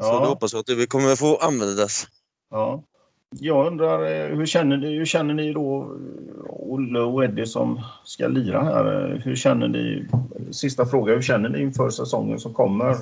Så 0.00 0.06
Ja. 0.06 0.20
det 0.20 0.26
hoppas 0.26 0.52
jag 0.52 0.60
att 0.60 0.66
det 0.66 0.86
kommer 0.86 1.16
få 1.16 1.36
användas. 1.36 2.06
Ja. 2.50 2.82
Jag 3.40 3.66
undrar, 3.66 4.04
eh, 4.04 4.36
hur 4.36 4.46
känner, 4.46 4.76
ni, 4.76 4.98
hur 4.98 5.04
känner 5.06 5.34
ni 5.34 5.52
då 5.52 5.82
eh, 5.82 6.44
Olle 6.48 7.00
och 7.00 7.24
Eddie 7.24 7.46
som 7.46 7.80
ska 8.04 8.28
lira 8.28 8.62
här. 8.62 9.20
Hur 9.24 9.36
känner 9.36 9.68
ni? 9.68 10.06
Sista 10.50 10.86
fråga, 10.86 11.14
hur 11.14 11.22
känner 11.22 11.48
ni 11.48 11.62
inför 11.62 11.90
säsongen 11.90 12.40
som 12.40 12.54
kommer? 12.54 12.96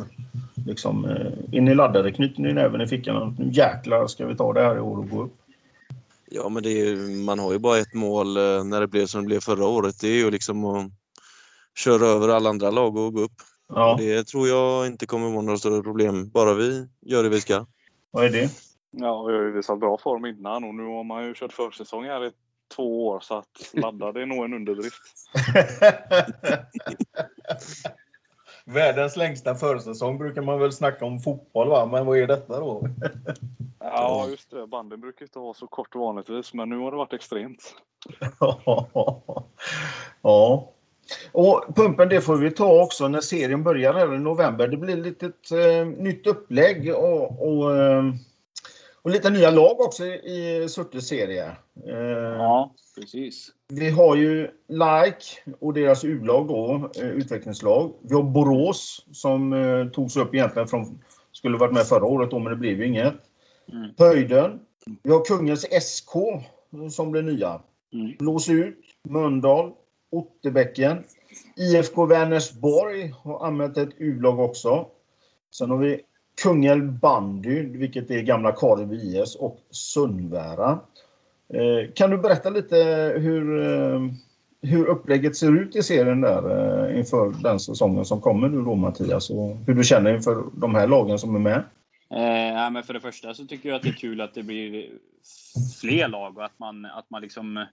Liksom, 0.66 1.04
eh, 1.04 1.56
är 1.58 1.60
ni 1.60 1.74
laddade? 1.74 2.12
Knyter 2.12 2.42
ni 2.42 2.52
näven 2.52 2.80
i 2.80 2.86
fickan? 2.86 3.36
Nu 3.38 3.50
jäklar 3.52 4.06
ska 4.06 4.26
vi 4.26 4.36
ta 4.36 4.52
det 4.52 4.62
här 4.62 4.76
i 4.76 4.80
år 4.80 4.98
och 4.98 5.10
gå 5.10 5.22
upp? 5.22 5.34
Ja, 6.30 6.48
men 6.48 6.64
är, 6.64 7.24
man 7.24 7.38
har 7.38 7.52
ju 7.52 7.58
bara 7.58 7.78
ett 7.78 7.94
mål 7.94 8.36
eh, 8.36 8.64
när 8.64 8.80
det 8.80 8.86
blev 8.86 9.06
som 9.06 9.20
det 9.20 9.26
blev 9.26 9.40
förra 9.40 9.66
året. 9.66 10.00
Det 10.00 10.08
är 10.08 10.16
ju 10.16 10.30
liksom 10.30 10.64
att 10.64 10.90
köra 11.78 12.06
över 12.06 12.28
alla 12.28 12.50
andra 12.50 12.70
lag 12.70 12.96
och 12.96 13.12
gå 13.12 13.20
upp. 13.20 13.42
Ja, 13.68 13.96
Det 13.98 14.24
tror 14.24 14.48
jag 14.48 14.86
inte 14.86 15.06
kommer 15.06 15.30
vara 15.30 15.42
några 15.42 15.58
större 15.58 15.82
problem, 15.82 16.30
bara 16.30 16.54
vi 16.54 16.88
gör 17.00 17.22
det 17.22 17.28
vi 17.28 17.40
ska. 17.40 17.66
vad 18.10 18.24
är 18.24 18.30
det? 18.30 18.50
Ja, 18.90 19.22
vi 19.22 19.34
har 19.34 19.42
ju 19.42 19.52
visat 19.52 19.80
bra 19.80 19.98
form 19.98 20.26
innan 20.26 20.64
och 20.64 20.74
nu 20.74 20.82
har 20.82 21.04
man 21.04 21.24
ju 21.24 21.34
kört 21.34 21.52
försäsong 21.52 22.04
här 22.04 22.26
i 22.26 22.30
två 22.76 23.06
år 23.06 23.20
så 23.20 23.38
att 23.38 23.70
ladda 23.72 24.12
det 24.12 24.22
är 24.22 24.26
nog 24.26 24.44
en 24.44 24.54
underdrift. 24.54 25.02
Världens 28.64 29.16
längsta 29.16 29.54
försäsong 29.54 30.18
brukar 30.18 30.42
man 30.42 30.58
väl 30.58 30.72
snacka 30.72 31.04
om 31.04 31.20
fotboll, 31.20 31.68
va? 31.68 31.86
men 31.86 32.06
vad 32.06 32.18
är 32.18 32.26
detta 32.26 32.60
då? 32.60 32.88
Ja, 33.80 34.26
just 34.28 34.50
det. 34.50 34.66
Banden 34.66 35.00
brukar 35.00 35.24
inte 35.24 35.38
vara 35.38 35.54
så 35.54 35.66
kort 35.66 35.94
vanligtvis, 35.94 36.54
men 36.54 36.68
nu 36.68 36.78
har 36.78 36.90
det 36.90 36.96
varit 36.96 37.12
extremt. 37.12 37.74
ja. 40.22 40.72
Och 41.32 41.64
pumpen 41.76 42.08
det 42.08 42.20
får 42.20 42.36
vi 42.36 42.50
ta 42.50 42.82
också 42.82 43.08
när 43.08 43.20
serien 43.20 43.62
börjar 43.62 43.94
här 43.94 44.14
i 44.14 44.18
november. 44.18 44.68
Det 44.68 44.76
blir 44.76 44.96
lite 44.96 45.26
ett 45.26 45.52
eh, 45.52 45.86
nytt 45.86 46.26
upplägg 46.26 46.94
och, 46.94 47.48
och, 47.48 47.76
eh, 47.76 48.04
och 49.02 49.10
lite 49.10 49.30
nya 49.30 49.50
lag 49.50 49.80
också 49.80 50.04
i, 50.04 50.66
Surtes 50.68 51.08
serie. 51.08 51.46
Eh, 51.86 51.98
Ja, 52.38 52.74
precis. 53.00 53.50
Vi 53.68 53.90
har 53.90 54.16
ju 54.16 54.50
Like 54.68 55.54
och 55.60 55.74
deras 55.74 56.04
U-lag 56.04 56.48
då, 56.48 56.90
eh, 57.00 57.08
utvecklingslag. 57.08 57.92
Vi 58.02 58.14
har 58.14 58.22
Borås 58.22 59.06
som 59.12 59.52
eh, 59.52 59.88
togs 59.88 60.16
upp 60.16 60.34
egentligen 60.34 60.68
från, 60.68 61.02
skulle 61.32 61.58
varit 61.58 61.74
med 61.74 61.86
förra 61.86 62.04
året 62.04 62.30
då, 62.30 62.38
men 62.38 62.52
det 62.52 62.58
blev 62.58 62.78
ju 62.78 62.86
inget. 62.86 63.14
Mm. 63.72 63.90
Höjden. 63.98 64.60
Vi 65.02 65.10
har 65.10 65.24
Kungens 65.24 65.66
SK 65.82 66.10
som 66.90 67.10
blir 67.10 67.22
nya. 67.22 67.60
Mm. 67.92 68.16
Blås 68.18 68.48
ut, 68.48 68.78
Mölndal, 69.08 69.72
Otterbäcken. 70.10 71.04
IFK 71.56 72.06
Vänersborg 72.06 73.14
har 73.22 73.46
anmält 73.46 73.76
ett 73.76 73.94
U-lag 73.98 74.40
också. 74.40 74.86
Sen 75.50 75.70
har 75.70 75.78
vi 75.78 76.00
Kungälv 76.42 76.92
bandy, 76.92 77.62
vilket 77.62 78.10
är 78.10 78.22
gamla 78.22 78.52
Karleby 78.52 78.96
IS 78.96 79.34
och 79.34 79.58
Sundvära. 79.70 80.80
Eh, 81.54 81.92
Kan 81.94 82.10
du 82.10 82.18
berätta 82.18 82.50
lite 82.50 82.76
hur, 83.16 83.62
eh, 83.62 84.00
hur 84.62 84.86
upplägget 84.86 85.36
ser 85.36 85.62
ut 85.62 85.76
i 85.76 85.82
serien 85.82 86.20
där 86.20 86.42
eh, 86.88 86.98
inför 86.98 87.42
den 87.42 87.60
säsongen 87.60 88.04
som 88.04 88.20
kommer 88.20 88.48
nu 88.48 88.62
då 88.62 88.74
Mattias? 88.74 89.30
Och 89.30 89.56
hur 89.66 89.74
du 89.74 89.84
känner 89.84 90.14
inför 90.14 90.44
de 90.56 90.74
här 90.74 90.86
lagen 90.86 91.18
som 91.18 91.34
är 91.34 91.38
med? 91.38 91.62
Eh, 92.10 92.70
men 92.70 92.82
för 92.82 92.94
det 92.94 93.00
första 93.00 93.34
så 93.34 93.46
tycker 93.46 93.68
jag 93.68 93.76
att 93.76 93.82
det 93.82 93.88
är 93.88 93.92
kul 93.92 94.20
att 94.20 94.34
det 94.34 94.42
blir 94.42 94.90
fler 95.80 96.08
lag 96.08 96.38
och 96.38 96.44
att 96.44 96.58
man, 96.58 96.84
att 96.84 97.10
man 97.10 97.22
liksom 97.22 97.66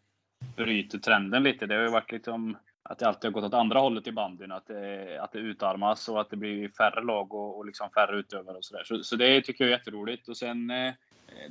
bryter 0.56 0.98
trenden 0.98 1.44
lite. 1.44 1.66
Det 1.66 1.76
har 1.76 1.82
ju 1.82 1.90
varit 1.90 2.12
liksom 2.12 2.58
att 2.90 3.00
det 3.00 3.08
alltid 3.08 3.24
har 3.24 3.32
gått 3.32 3.44
åt 3.44 3.54
andra 3.54 3.80
hållet 3.80 4.08
i 4.08 4.12
bandyn. 4.12 4.52
Att 4.52 4.68
det, 4.68 5.18
att 5.22 5.32
det 5.32 5.40
utarmas 5.40 6.10
och 6.10 6.22
att 6.22 6.30
det 6.30 6.38
blir 6.38 6.70
färre 6.70 7.04
lag 7.04 7.34
och, 7.34 7.58
och 7.58 7.66
liksom 7.66 7.90
färre 7.90 8.20
utövare 8.20 8.58
och 8.58 8.66
sådär. 8.66 8.84
Så, 8.84 9.04
så 9.04 9.16
det 9.16 9.42
tycker 9.42 9.64
jag 9.64 9.74
är 9.74 9.78
jätteroligt. 9.78 10.28
Och 10.30 10.38
sen, 10.38 10.70
eh, 10.70 10.94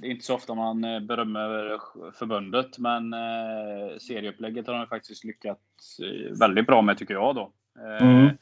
det 0.00 0.06
är 0.06 0.10
inte 0.10 0.24
så 0.24 0.34
ofta 0.34 0.54
man 0.54 0.84
eh, 0.84 1.00
berömmer 1.00 1.80
förbundet, 2.18 2.78
men 2.78 3.12
eh, 3.12 3.96
serieupplägget 3.98 4.66
har 4.66 4.74
de 4.74 4.86
faktiskt 4.86 5.24
lyckats 5.24 6.00
väldigt 6.40 6.66
bra 6.66 6.82
med 6.82 6.98
tycker 6.98 7.14
jag 7.14 7.34
då. 7.34 7.52
Eh, 7.78 8.06
Mm. 8.06 8.36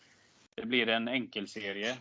Det 0.54 0.66
blir 0.66 0.88
en 0.88 1.08
enkelserie. 1.08 1.94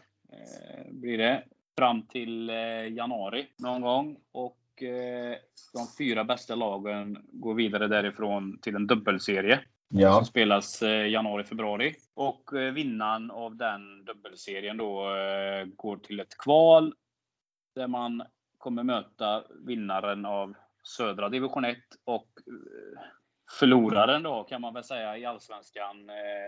Blir 0.89 1.17
det 1.17 1.43
fram 1.77 2.01
till 2.01 2.49
januari 2.89 3.47
någon 3.57 3.81
gång. 3.81 4.17
Och 4.31 4.57
eh, 4.83 5.35
de 5.73 5.87
fyra 5.97 6.23
bästa 6.23 6.55
lagen 6.55 7.17
går 7.31 7.53
vidare 7.53 7.87
därifrån 7.87 8.59
till 8.61 8.75
en 8.75 8.87
dubbelserie 8.87 9.59
Ja, 9.93 10.15
som 10.15 10.25
spelas 10.25 10.81
eh, 10.81 11.07
januari, 11.07 11.43
februari. 11.43 11.95
Och 12.13 12.53
eh, 12.53 12.73
vinnaren 12.73 13.31
av 13.31 13.55
den 13.55 14.05
dubbelserien 14.05 14.77
då 14.77 15.03
går 15.75 15.97
till 15.97 16.19
ett 16.19 16.37
kval 16.37 16.93
där 17.75 17.87
man 17.87 18.23
kommer 18.57 18.83
möta 18.83 19.43
vinnaren 19.65 20.25
av 20.25 20.53
södra 20.83 21.29
division 21.29 21.65
1 21.65 21.77
och 22.05 22.27
förloraren 23.59 24.23
då 24.23 24.43
kan 24.43 24.61
man 24.61 24.73
väl 24.73 24.83
säga 24.83 25.17
i 25.17 25.25
allsvenskan, 25.25 26.07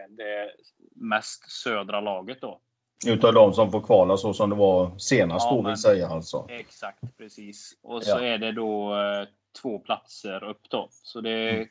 det 0.10 0.52
mest 0.96 1.52
södra 1.52 2.02
laget 2.02 2.42
då. 2.42 2.62
Utav 3.08 3.34
de 3.34 3.54
som 3.54 3.72
får 3.72 3.82
kvala 3.82 4.18
så 4.18 4.34
som 4.34 4.50
det 4.50 4.56
var 4.56 4.92
senast 4.98 5.48
Ja, 5.50 5.56
då 5.56 5.68
vill 5.68 5.78
säga 5.78 6.08
alltså. 6.08 6.46
Exakt, 6.50 7.00
precis. 7.18 7.78
Och 7.84 7.96
Ja. 7.96 8.02
så 8.02 8.20
är 8.20 8.38
det 8.38 8.52
då 8.52 8.94
eh, 8.96 9.28
två 9.62 9.80
platser 9.80 10.44
upp 10.44 10.62
då. 10.70 10.88
Så 10.92 11.22
det 11.22 11.50
Mm. 11.50 11.68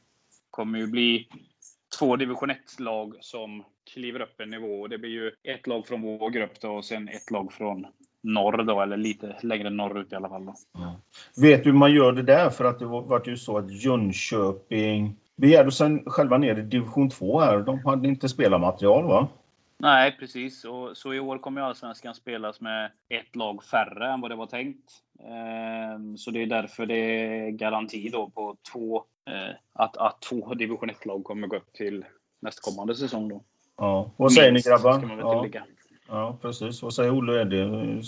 kommer 0.51 0.79
ju 0.79 0.87
bli 0.87 1.29
två 1.99 2.17
division 2.17 2.51
1-lag 2.51 3.15
som 3.21 3.65
kliver 3.93 4.21
upp 4.21 4.41
en 4.41 4.51
nivå. 4.51 4.87
Det 4.87 4.99
blir 4.99 5.11
ju 5.11 5.31
ett 5.55 5.67
lag 5.67 5.87
från 5.87 6.03
vår 6.03 6.31
grupp 6.31 6.61
då 6.61 6.71
och 6.71 6.85
sen 6.85 7.09
ett 7.09 7.31
lag 7.31 7.53
från 7.53 7.87
norr 8.23 8.63
då, 8.65 8.81
eller 8.81 8.97
lite 8.97 9.37
längre 9.43 9.71
norrut 9.71 10.13
i 10.13 10.15
alla 10.15 10.29
fall. 10.29 10.47
Då. 10.47 10.55
Vet 11.37 11.65
du 11.65 11.71
hur 11.71 11.79
man 11.79 11.93
gör 11.93 12.13
det 12.13 12.23
där? 12.23 12.51
För 12.51 12.65
att 12.65 12.79
det 12.79 12.85
var, 12.87 13.03
var 13.03 13.23
ju 13.27 13.37
så 13.37 13.59
att 13.59 13.71
Jönköping 13.85 15.17
begärde 15.37 15.73
sig 15.73 16.03
själva 16.07 16.39
ner 16.39 16.59
i 16.59 16.63
division 16.63 17.11
2 17.11 17.41
här. 17.41 17.59
De 17.59 17.79
hade 17.85 18.09
inte 18.09 18.29
spelarmaterial 18.29 19.05
va? 19.05 19.29
Nej, 19.83 20.17
precis. 20.19 20.65
Och, 20.65 20.97
så 20.97 21.15
i 21.15 21.21
år 21.21 21.39
kommer 21.39 21.61
Allsvenskan 21.61 22.15
spelas 22.15 22.61
med 22.61 22.91
ett 23.09 23.37
lag 23.37 23.65
färre 23.65 24.13
än 24.13 24.21
vad 24.21 24.31
det 24.31 24.37
var 24.37 24.47
tänkt. 24.47 24.91
Ehm, 25.21 26.17
så 26.17 26.31
det 26.31 26.43
är 26.43 26.47
därför 26.47 26.87
det 26.87 26.95
är 26.95 27.51
garanti 27.51 28.09
då 28.09 28.31
på 28.31 28.57
två, 28.73 28.97
eh, 29.27 29.55
att, 29.73 29.97
att 29.97 30.21
två 30.21 30.55
division 30.55 30.91
1-lag 30.91 31.25
kommer 31.25 31.47
gå 31.47 31.57
upp 31.57 31.73
till 31.73 32.05
nästkommande 32.43 32.95
säsong. 32.95 33.29
Då. 33.29 33.43
Ja. 33.77 34.11
Vad 34.17 34.33
säger 34.33 34.53
Minst, 34.53 34.67
ni 34.67 34.71
grabbar? 34.71 34.99
Ska 34.99 35.07
man 35.07 35.17
väl 35.17 35.27
Ja, 35.27 35.43
tillägga. 35.43 35.65
ja, 36.09 36.37
precis. 36.43 36.83
Vad 36.83 36.95
säger 36.95 37.11
Olle 37.19 37.33
och 37.33 37.39
Eddie? 37.39 37.65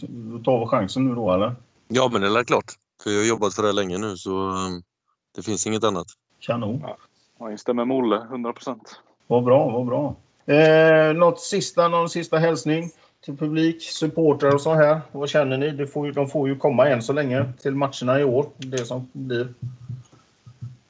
Du 0.09 0.43
tar 0.43 0.61
vi 0.61 0.67
chansen 0.67 1.09
nu 1.09 1.15
då 1.15 1.33
eller? 1.33 1.55
Ja, 1.89 2.09
men 2.13 2.21
det 2.21 2.27
är 2.41 2.45
klart. 2.45 2.73
För 3.03 3.11
jag 3.11 3.19
har 3.19 3.27
jobbat 3.27 3.55
för 3.55 3.63
det 3.63 3.73
länge 3.73 3.99
nu 3.99 4.17
så 4.17 4.49
eh, 4.49 4.69
det 5.37 5.43
finns 5.43 5.67
inget 5.67 5.85
annat. 5.85 6.07
Kanon. 6.39 6.85
Jag 7.39 7.53
instämmer 7.53 7.85
med 7.85 7.97
Olle, 7.97 8.17
100 8.17 8.53
procent. 8.53 9.01
Vad 9.27 9.45
bra, 9.45 9.71
vad 9.71 9.87
bra. 9.87 10.17
Eh, 10.47 11.15
något 11.15 11.41
sista, 11.41 11.89
någon 11.89 12.09
sista 12.09 12.39
hälsning 12.39 12.91
till 13.25 13.37
publik, 13.37 13.83
supportrar 13.83 14.55
och 14.55 14.61
så 14.61 14.75
här? 14.75 15.01
Vad 15.13 15.29
känner 15.29 15.59
ni? 15.59 15.71
Det 15.71 15.87
får, 15.87 16.07
ju- 16.07 16.13
de 16.13 16.29
får 16.29 16.49
ju 16.49 16.57
komma 16.57 16.89
än 16.89 17.03
så 17.03 17.13
länge 17.13 17.53
till 17.63 17.75
matcherna 17.75 18.21
i 18.21 18.25
år. 18.25 18.47
Det 18.57 18.85
som 18.85 19.09
blir. 19.13 19.55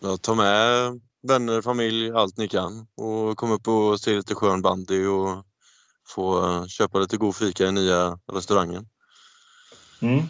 Ja, 0.01 0.17
ta 0.21 0.35
med 0.35 1.01
vänner, 1.23 1.63
familj, 1.63 2.11
allt 2.11 2.39
ni 2.39 2.49
kan 2.49 2.87
och 2.97 3.37
kom 3.37 3.53
upp 3.53 3.69
och 3.69 4.01
se 4.01 4.17
lite 4.17 4.35
skön 4.35 4.63
bandy 4.63 5.07
och 5.07 5.45
få 6.07 6.45
eh, 6.45 6.67
köpa 6.67 6.99
lite 6.99 7.17
god 7.17 7.37
fika 7.37 7.65
i 7.65 7.73
nya 7.73 8.19
restaurangen. 8.33 8.87
Mm. 10.03 10.23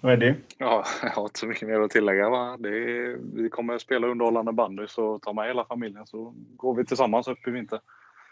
Vad 0.00 0.12
är 0.12 0.16
det? 0.16 0.36
Ja, 0.58 0.84
jag 1.02 1.10
har 1.10 1.22
inte 1.22 1.40
så 1.40 1.46
mycket 1.46 1.68
mer 1.68 1.80
att 1.80 1.90
tillägga. 1.90 2.30
Va? 2.30 2.56
Det 2.58 2.68
är, 2.68 3.18
vi 3.42 3.48
kommer 3.48 3.74
att 3.74 3.82
spela 3.82 4.06
underhållande 4.06 4.52
bandy 4.52 4.86
så 4.88 5.18
ta 5.18 5.32
med 5.32 5.46
hela 5.46 5.64
familjen 5.64 6.06
så 6.06 6.34
går 6.56 6.74
vi 6.74 6.84
tillsammans 6.84 7.28
upp 7.28 7.48
i 7.48 7.50
vinter. 7.50 7.80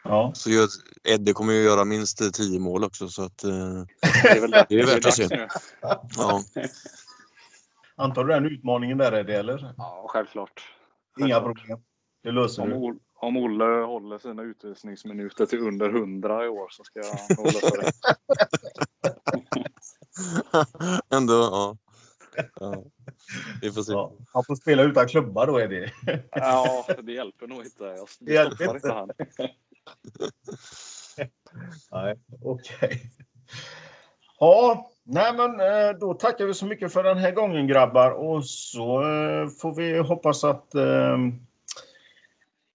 Ja. 0.05 0.33
Så 0.35 0.51
gör, 0.51 0.69
Eddie 1.05 1.33
kommer 1.33 1.53
ju 1.53 1.63
göra 1.63 1.85
minst 1.85 2.35
10 2.35 2.61
mål 2.61 2.85
också 2.85 3.09
så 3.09 3.23
att 3.23 3.45
eh, 3.45 3.51
Det 4.23 4.29
är 4.29 4.41
väl 4.41 4.51
det. 4.51 4.67
Det 4.69 4.81
är 4.81 4.87
värt 4.87 5.07
att 5.07 5.15
se. 5.15 5.49
ja. 6.17 6.43
Antar 7.99 8.25
du 8.25 8.33
den 8.35 8.47
utmaningen 8.47 8.99
där 8.99 9.13
Eddie, 9.15 9.33
eller? 9.35 9.75
Ja, 9.77 10.07
självklart. 10.09 10.63
Inga 11.21 11.35
Självklart. 11.35 11.57
problem. 11.59 11.79
Det 12.23 12.31
löser 12.31 12.63
Om, 12.63 12.71
du. 12.71 12.99
Om 13.21 13.37
Olle 13.37 13.65
håller 13.65 14.19
sina 14.19 14.43
utvisningsminuter 14.43 15.47
till 15.47 15.59
under 15.59 15.89
100 15.89 16.45
i 16.45 16.49
år 16.49 16.69
så 16.71 16.85
ska 16.85 17.01
jag 17.01 17.39
nog 17.39 17.47
lösa 17.47 17.77
det. 17.77 17.93
Ändå, 21.17 21.33
ja. 21.33 21.77
ja. 22.61 22.85
Vi 23.63 23.73
får 23.73 23.83
se. 23.83 23.93
Ja. 23.93 24.13
Han 24.33 24.45
får 24.45 24.55
spela 24.57 24.83
utan 24.83 25.09
klubba 25.09 25.47
då 25.47 25.61
Eddie. 25.61 25.93
Ja, 26.31 26.87
det 27.03 27.13
hjälper 27.13 27.47
nog 27.47 27.65
inte. 27.65 27.85
Jag 27.85 28.09
Det 28.21 28.33
hjälper 28.33 28.75
inte 28.75 28.93
han. 28.93 29.11
Nej, 31.93 32.17
okej. 32.43 33.11
Ja, 34.41 34.91
nej 35.05 35.33
men 35.37 35.61
eh, 35.61 35.99
då 36.01 36.15
tackar 36.15 36.47
vi 36.47 36.55
så 36.55 36.67
mycket 36.67 36.93
för 36.93 37.03
den 37.03 37.19
här 37.19 37.33
gången 37.33 37.67
grabbar 37.67 38.11
och 38.11 38.45
så 38.45 39.03
eh, 39.03 39.49
får 39.49 39.75
vi 39.75 39.99
hoppas 39.99 40.45
att 40.45 40.75
eh, 40.75 41.19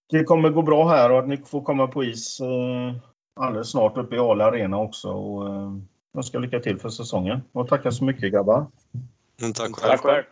det 0.09 0.23
kommer 0.23 0.49
gå 0.49 0.61
bra 0.61 0.87
här 0.87 1.11
och 1.11 1.19
att 1.19 1.27
ni 1.27 1.37
får 1.37 1.61
komma 1.61 1.87
på 1.87 2.03
is 2.03 2.41
alldeles 3.35 3.71
snart 3.71 3.97
uppe 3.97 4.15
i 4.15 4.19
Ale 4.19 4.43
Arena 4.43 4.77
också. 4.77 5.09
Och, 5.09 5.71
jag 6.13 6.25
ska 6.25 6.39
lycka 6.39 6.59
till 6.59 6.79
för 6.79 6.89
säsongen. 6.89 7.41
Och 7.51 7.67
tackar 7.67 7.91
så 7.91 8.03
mycket 8.03 8.31
grabbar. 8.31 8.65
Mm, 9.41 9.53
tack 9.53 9.75
själv. 9.75 9.91
Tack 9.91 10.01
själv. 10.01 10.23